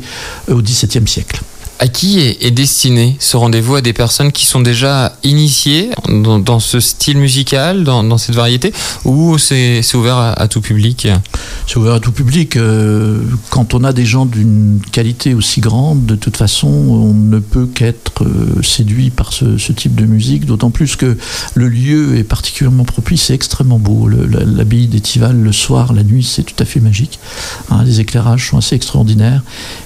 au 0.50 0.62
XVIIe 0.62 1.08
siècle. 1.08 1.42
À 1.84 1.88
qui 1.88 2.20
est, 2.20 2.52
destiné 2.52 3.16
ce 3.18 3.38
rendez-vous 3.38 3.74
À 3.74 3.82
des 3.82 3.92
personnes 3.92 4.32
qui 4.32 4.46
sont 4.46 4.60
déjà 4.60 5.18
initiées 5.24 5.90
dans, 6.08 6.60
ce 6.60 6.80
style 6.80 7.18
musical, 7.18 7.84
dans, 7.84 8.20
cette 8.20 8.36
variété, 8.36 8.72
ou 9.04 9.40
c'est 9.40 9.82
ouvert 9.96 10.18
à, 10.18 10.48
tout 10.48 10.62
public? 10.62 11.08
C'est 11.66 11.78
ouvert 11.78 11.96
à 11.96 12.00
tout 12.00 12.12
public. 12.12 12.56
Euh, 12.56 13.24
quand 13.50 13.74
on 13.74 13.84
a 13.84 13.94
des 13.94 14.06
gens 14.06 14.28
d'une 14.28 14.80
qualité 14.92 15.34
aussi 15.34 15.60
grande, 15.60 16.06
de 16.06 16.14
toute 16.14 16.38
façon, 16.38 16.68
on 16.68 17.16
ne 17.16 17.40
peut 17.40 17.66
qu'être 17.66 18.26
euh, 18.26 18.62
séduit 18.62 19.10
par 19.10 19.34
ce, 19.34 19.72
type 19.72 19.96
de 19.96 20.06
musique, 20.06 20.46
d'autant 20.46 20.70
plus 20.70 20.96
que 20.96 21.18
le 21.56 21.68
lieu 21.68 22.16
est 22.16 22.24
particulièrement 22.24 22.84
propice, 22.84 23.24
c'est 23.24 23.34
extrêmement 23.34 23.80
beau. 23.80 24.08
L'abbaye 24.08 24.86
d'Étival, 24.86 25.36
le 25.36 25.52
soir, 25.52 25.94
la 25.94 26.04
nuit, 26.04 26.24
c'est 26.24 26.44
tout 26.44 26.62
à 26.62 26.66
fait 26.66 26.80
magique. 26.80 27.18
Hein, 27.72 27.84
les 27.86 28.02
éclairages 28.02 28.50
sont 28.50 28.60
assez 28.60 28.76
extraordinaires. 28.76 29.42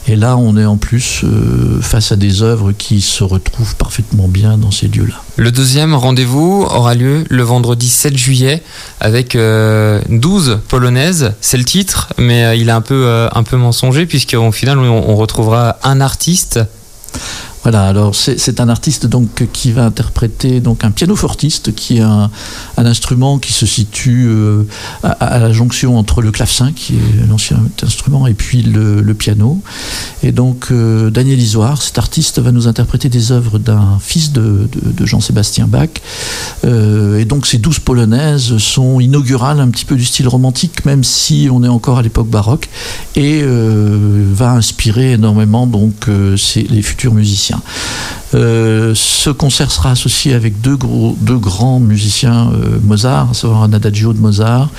Et 0.10 0.18
là, 0.18 0.36
on 0.36 0.58
est 0.58 0.66
en 0.66 0.76
plus... 0.76 1.22
Euh, 1.24 1.80
face 1.86 2.12
à 2.12 2.16
des 2.16 2.42
œuvres 2.42 2.72
qui 2.72 3.02
se 3.02 3.24
retrouvent 3.24 3.76
parfaitement 3.76 4.28
bien 4.28 4.58
dans 4.58 4.72
ces 4.72 4.88
lieux-là. 4.88 5.22
Le 5.38 5.52
deuxième 5.52 5.94
rendez-vous 5.94 6.66
aura 6.70 6.96
lieu 6.96 7.26
le 7.30 7.44
vendredi 7.44 7.90
7 7.90 8.18
juillet 8.18 8.64
avec 9.00 9.34
12 9.34 9.38
euh, 9.38 10.56
polonaises. 10.68 11.34
C'est 11.42 11.58
le 11.58 11.66
titre, 11.66 12.10
mais 12.18 12.46
euh, 12.46 12.56
il 12.56 12.70
est 12.70 12.74
un 12.74 12.82
peu, 12.82 13.06
euh, 13.06 13.28
un 13.34 13.44
peu 13.44 13.58
mensonger 13.58 14.06
puisqu'au 14.06 14.52
final 14.52 14.80
on 14.80 15.16
retrouvera 15.16 15.78
un 15.84 16.02
artiste 16.02 16.60
voilà, 17.66 17.88
alors 17.88 18.14
c'est 18.14 18.60
un 18.60 18.70
artiste 18.70 19.08
donc 19.08 19.48
qui 19.52 19.72
va 19.72 19.86
interpréter 19.86 20.60
donc 20.60 20.84
un 20.84 20.92
pianofortiste 20.92 21.74
qui 21.74 21.98
est 21.98 22.02
un, 22.02 22.30
instrument 22.78 23.40
qui 23.40 23.54
se 23.54 23.66
situe 23.66 24.28
euh, 24.28 24.66
à, 25.02 25.40
la 25.40 25.52
jonction 25.52 25.98
entre 25.98 26.22
le 26.22 26.32
clavecin 26.32 26.72
qui 26.74 26.94
est 26.94 27.28
l'ancien 27.28 27.58
instrument 27.82 28.28
et 28.28 28.36
puis 28.36 28.62
le, 28.62 29.16
piano. 29.16 29.64
Et 30.22 30.32
donc 30.32 30.68
euh, 30.70 31.10
Daniel 31.10 31.40
Isoire, 31.40 31.82
cet 31.82 31.98
artiste, 31.98 32.38
va 32.38 32.52
nous 32.52 32.68
interpréter 32.68 33.10
des 33.10 33.32
œuvres 33.32 33.58
d'un 33.58 33.98
fils 34.00 34.32
de, 34.32 34.70
Jean-Sébastien 35.04 35.66
Bach. 35.66 35.90
Euh, 36.66 37.18
et 37.18 37.26
donc 37.26 37.48
ces 37.48 37.58
douze 37.58 37.80
polonaises 37.80 38.60
sont 38.60 39.00
inaugurales 39.00 39.60
un 39.60 39.70
petit 39.70 39.86
peu 39.86 39.96
du 39.96 40.06
style 40.06 40.28
romantique, 40.28 40.86
même 40.86 41.04
si 41.04 41.50
on 41.52 41.64
est 41.64 41.68
encore 41.68 41.98
à 41.98 42.04
l'époque 42.04 42.30
baroque, 42.30 42.70
et 43.16 43.42
va 43.44 44.52
inspirer 44.52 45.14
énormément 45.14 45.66
donc 45.66 46.06
les 46.08 46.82
futurs 46.84 47.16
musiciens. 47.16 47.55
Euh, 48.34 48.94
ce 48.96 49.30
concert 49.30 49.72
sera 49.72 49.92
associé 49.92 50.34
avec 50.34 50.60
deux, 50.60 50.76
grands 50.76 51.80
musiciens 51.80 52.52
euh, 52.52 52.80
Mozart, 52.84 53.30
à 53.32 53.34
savoir 53.34 53.64
un 53.64 53.74
adagio 53.74 54.14
de 54.14 54.20
Mozart, 54.20 54.70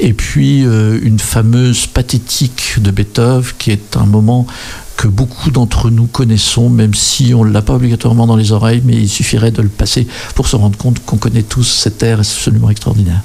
et 0.00 0.12
puis 0.12 0.64
euh, 0.64 0.98
une 1.02 1.18
fameuse 1.18 1.86
pathétique 1.86 2.74
de 2.78 2.90
Beethoven, 2.90 3.44
qui 3.58 3.70
est 3.70 3.96
un 3.96 4.06
moment 4.06 4.46
que 4.96 5.08
beaucoup 5.08 5.50
d'entre 5.50 5.90
nous 5.90 6.06
connaissons, 6.06 6.68
même 6.68 6.94
si 6.94 7.34
on 7.34 7.44
ne 7.44 7.52
l'a 7.52 7.62
pas 7.62 7.74
obligatoirement 7.74 8.26
dans 8.26 8.36
les 8.36 8.52
oreilles, 8.52 8.82
mais 8.84 8.94
il 8.94 9.08
suffirait 9.08 9.50
de 9.50 9.62
le 9.62 9.68
passer 9.68 10.06
pour 10.34 10.48
se 10.48 10.56
rendre 10.56 10.76
compte 10.78 11.04
qu'on 11.04 11.16
connaît 11.16 11.42
tous 11.42 11.64
cet 11.64 12.02
air 12.02 12.18
absolument 12.18 12.70
extraordinaire. 12.70 13.20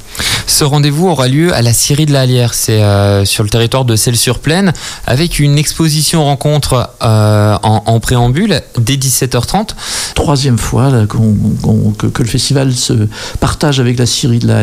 Ce 0.47 0.63
rendez-vous 0.63 1.07
aura 1.07 1.27
lieu 1.27 1.53
à 1.53 1.61
la 1.61 1.73
Syrie 1.73 2.05
de 2.05 2.13
la 2.13 2.21
c'est 2.53 2.81
euh, 2.81 3.25
sur 3.25 3.43
le 3.43 3.49
territoire 3.49 3.83
de 3.83 3.95
Celles-sur-Plaine, 3.95 4.73
avec 5.05 5.39
une 5.39 5.57
exposition 5.57 6.23
rencontre 6.23 6.91
euh, 7.01 7.57
en, 7.63 7.99
préambule 7.99 8.61
dès 8.79 8.95
17h30. 8.95 9.69
Troisième 10.15 10.57
fois 10.57 10.91
que, 11.07 12.21
le 12.21 12.27
festival 12.27 12.73
se 12.73 12.93
partage 13.39 13.79
avec 13.79 13.97
la 13.97 14.05
Syrie 14.05 14.39
de 14.39 14.47
la 14.47 14.61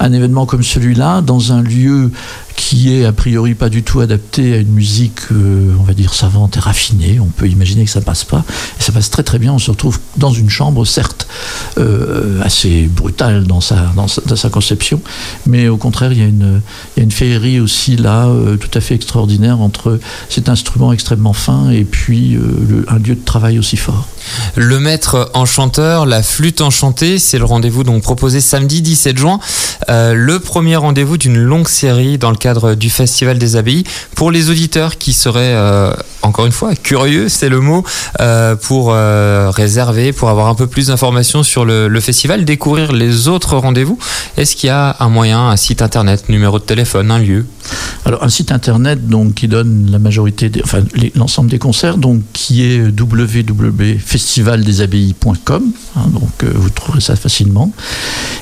un 0.00 0.12
événement 0.12 0.46
comme 0.46 0.62
celui-là, 0.62 1.20
dans 1.20 1.52
un 1.52 1.62
lieu 1.62 2.10
qui 2.56 2.94
est 2.94 3.04
a 3.04 3.12
priori 3.12 3.54
pas 3.54 3.68
du 3.68 3.82
tout 3.82 4.00
adapté 4.00 4.54
à 4.54 4.56
une 4.58 4.72
musique, 4.72 5.20
euh, 5.32 5.74
on 5.78 5.82
va 5.82 5.94
dire, 5.94 6.14
savante 6.14 6.56
et 6.56 6.60
raffinée. 6.60 7.20
On 7.20 7.26
peut 7.26 7.48
imaginer 7.48 7.84
que 7.84 7.90
ça 7.90 8.00
passe 8.00 8.24
pas. 8.24 8.44
Et 8.78 8.82
ça 8.82 8.92
passe 8.92 9.10
très 9.10 9.22
très 9.22 9.38
bien. 9.38 9.52
On 9.52 9.58
se 9.58 9.70
retrouve 9.70 9.98
dans 10.16 10.32
une 10.32 10.50
chambre, 10.50 10.84
certes, 10.84 11.26
euh, 11.78 12.40
assez 12.42 12.84
brutale 12.84 13.46
dans 13.46 13.60
sa, 13.60 13.92
conception, 14.50 15.00
mais 15.46 15.68
au 15.68 15.76
contraire, 15.76 16.12
il 16.12 16.18
y 16.18 16.22
a 16.22 16.26
une, 16.26 16.60
il 16.96 17.12
féerie 17.12 17.60
aussi 17.60 17.96
là, 17.96 18.26
euh, 18.26 18.56
tout 18.56 18.70
à 18.74 18.80
fait 18.80 18.94
extraordinaire 18.94 19.60
entre 19.60 19.98
cet 20.28 20.48
instrument 20.48 20.92
extrêmement 20.92 21.32
fin 21.32 21.70
et 21.70 21.84
puis 21.84 22.36
un 22.88 22.98
lieu 22.98 23.14
de 23.14 23.24
travail 23.24 23.58
aussi 23.58 23.76
fort. 23.76 24.08
Le 24.56 24.78
maître 24.78 25.30
enchanteur, 25.34 26.06
la 26.06 26.22
flûte 26.22 26.60
enchantée, 26.60 27.18
c'est 27.18 27.38
le 27.38 27.44
rendez-vous 27.44 27.84
donc 27.84 28.02
proposé 28.02 28.40
samedi 28.40 28.82
17 28.82 29.18
juin. 29.18 29.40
le 29.88 30.38
premier 30.38 30.76
rendez-vous 30.76 31.16
d'une 31.16 31.38
longue 31.38 31.68
série 31.68 32.18
dans 32.18 32.30
le 32.30 32.36
cadre 32.36 32.74
du 32.74 32.90
Festival 32.90 33.38
des 33.38 33.56
Abbayes. 33.56 33.84
Pour 34.14 34.30
les 34.30 34.50
auditeurs 34.50 34.98
qui 34.98 35.12
seraient, 35.12 35.54
euh, 35.54 35.92
encore 36.22 36.46
une 36.46 36.52
fois, 36.52 36.74
curieux, 36.74 37.28
c'est 37.28 37.48
le 37.48 37.60
mot, 37.60 37.84
euh, 38.20 38.54
pour 38.56 38.92
euh, 38.92 39.50
réserver, 39.50 40.12
pour 40.12 40.28
avoir 40.28 40.48
un 40.48 40.54
peu 40.54 40.66
plus 40.66 40.88
d'informations 40.88 41.42
sur 41.42 41.64
le, 41.64 42.00
festival, 42.00 42.44
découvrir 42.44 42.92
les 42.92 43.28
autres 43.28 43.56
rendez-vous, 43.56 43.98
est-ce 44.36 44.56
qu'il 44.56 44.68
y 44.68 44.70
a 44.70 44.96
un 44.98 45.08
moyen, 45.08 45.48
un 45.48 45.56
site 45.56 45.82
internet, 45.82 46.28
numéro 46.28 46.58
de 46.58 46.64
téléphone, 46.64 47.10
un 47.10 47.18
lieu? 47.18 47.46
Alors 48.04 48.24
un 48.24 48.28
site 48.28 48.50
internet 48.52 49.08
donc 49.08 49.34
qui 49.34 49.48
donne 49.48 49.90
la 49.90 49.98
majorité, 49.98 50.48
des, 50.48 50.62
enfin 50.62 50.84
l'ensemble 51.14 51.50
des 51.50 51.58
concerts, 51.58 51.98
donc 51.98 52.22
qui 52.32 52.62
est 52.62 52.80
www.festivaldesabbayes.com, 52.80 55.72
hein, 55.96 56.06
donc 56.12 56.44
vous 56.44 56.70
trouverez 56.70 57.00
ça 57.00 57.16
facilement. 57.16 57.72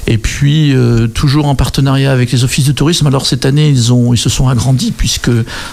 Et 0.06 0.18
puis 0.18 0.74
toujours 1.14 1.46
en 1.46 1.54
partenariat 1.54 2.12
avec 2.12 2.30
les 2.32 2.44
offices 2.44 2.66
de 2.66 2.72
tourisme. 2.72 3.06
Alors 3.06 3.26
cette 3.26 3.44
année 3.44 3.68
ils 3.68 3.90
ils, 4.12 4.18
se 4.18 4.28
sont 4.28 4.48
agrandis 4.48 4.92
puisque 4.92 5.30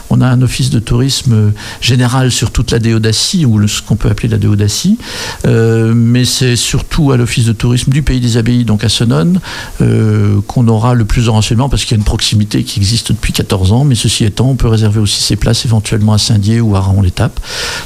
on 0.10 0.22
a 0.22 0.28
un 0.28 0.42
office 0.42 0.70
de 0.70 0.80
tourisme 0.80 1.54
général 1.82 2.32
sur 2.32 2.52
toute 2.52 2.72
la 2.72 2.80
Déodacie 2.80 3.46
ou 3.46 3.68
ce 3.68 3.82
qu'on 3.82 3.96
peut 3.96 4.10
appeler 4.10 4.30
la 4.30 4.38
Déodacie, 4.38 4.98
euh, 5.46 5.94
mais 5.96 6.26
c'est 6.26 6.56
surtout 6.56 7.12
à 7.12 7.18
l'office 7.18 7.46
de 7.46 7.54
tourisme 7.54 7.92
du 7.92 8.02
Pays 8.02 8.20
des 8.20 8.38
Abbayes, 8.38 8.66
donc 8.66 8.84
à 8.84 8.90
Sonone, 8.90 9.40
euh, 9.82 10.40
qu'on 10.48 10.68
aura 10.68 10.94
le 10.94 11.06
plus 11.06 11.26
de 11.26 11.30
renseignements 11.30 11.70
parce 11.70 11.84
qu'il 11.84 11.92
y 11.92 11.96
a 11.96 12.00
une 12.00 12.06
proximité 12.06 12.64
qui 12.64 12.80
existe 12.80 13.12
depuis 13.12 13.34
14 13.38 13.72
ans, 13.72 13.84
mais 13.84 13.94
ceci 13.94 14.26
étant, 14.26 14.50
on 14.50 14.56
peut 14.56 14.68
réserver 14.68 15.00
aussi 15.00 15.22
ses 15.22 15.36
places 15.36 15.64
éventuellement 15.64 16.14
à 16.14 16.18
Saint-Dié 16.18 16.60
ou 16.60 16.76
à 16.76 16.82
Raon-l'Étape 16.82 17.40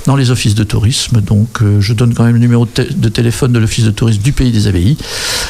dans 0.05 0.15
les 0.15 0.31
offices 0.31 0.55
de 0.55 0.63
tourisme. 0.63 1.19
Donc 1.19 1.61
euh, 1.61 1.81
je 1.81 1.91
donne 1.91 2.13
quand 2.13 2.23
même 2.23 2.35
le 2.35 2.39
numéro 2.39 2.65
de, 2.65 3.09
téléphone 3.09 3.51
de 3.51 3.59
l'office 3.59 3.83
de 3.83 3.91
tourisme 3.91 4.21
du 4.21 4.31
Pays 4.31 4.53
des 4.53 4.67
Abbayes. 4.67 4.95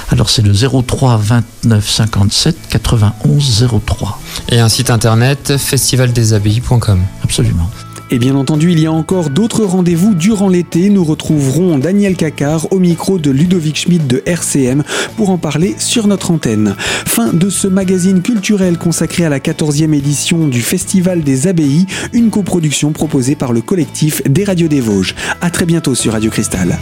Alors 0.10 0.32
c'est 0.32 0.42
le 0.42 0.54
03 0.54 1.18
29 1.18 1.88
57 1.88 2.58
91 2.70 3.68
03. 3.86 4.20
Et 4.50 4.60
un 4.60 4.70
site 4.70 4.90
internet 4.90 5.54
festivaldesabbayes.com. 5.58 7.02
Absolument. 7.24 7.70
Et 8.14 8.20
bien 8.20 8.36
entendu, 8.36 8.74
il 8.74 8.80
y 8.82 8.88
a 8.88 8.92
encore 8.92 9.30
d'autres 9.30 9.64
rendez-vous 9.64 10.14
durant 10.14 10.50
l'été. 10.50 10.90
Nous 10.90 11.06
retrouverons 11.06 11.78
Daniel 11.78 12.18
Cacard 12.18 12.68
au 12.74 12.80
micro 12.80 13.20
de 13.20 13.32
Ludovic 13.32 13.78
Schmidt 13.78 14.06
de 14.06 14.22
RCM 14.26 14.84
pour 15.16 15.30
en 15.30 15.38
parler 15.38 15.76
sur 15.78 16.08
notre 16.08 16.32
antenne. 16.32 16.76
Fin 16.78 17.32
de 17.32 17.50
ce 17.50 17.70
magazine 17.70 18.22
culturel 18.22 18.78
consacré 18.78 19.24
à 19.24 19.30
la 19.30 19.40
14e 19.40 19.94
édition 19.94 20.50
du 20.50 20.62
Festival 20.62 21.24
des 21.24 21.48
Abbayes, 21.48 21.86
une 22.12 22.32
coproduction 22.32 22.92
proposée 22.92 23.36
par 23.36 23.54
le 23.54 23.62
collectif 23.62 24.22
des 24.24 24.44
Radios 24.44 24.68
des 24.68 24.82
Vosges. 24.82 25.16
À 25.40 25.50
très 25.50 25.66
bientôt 25.66 25.96
sur 25.96 26.12
Radio 26.12 26.30
Cristal. 26.30 26.78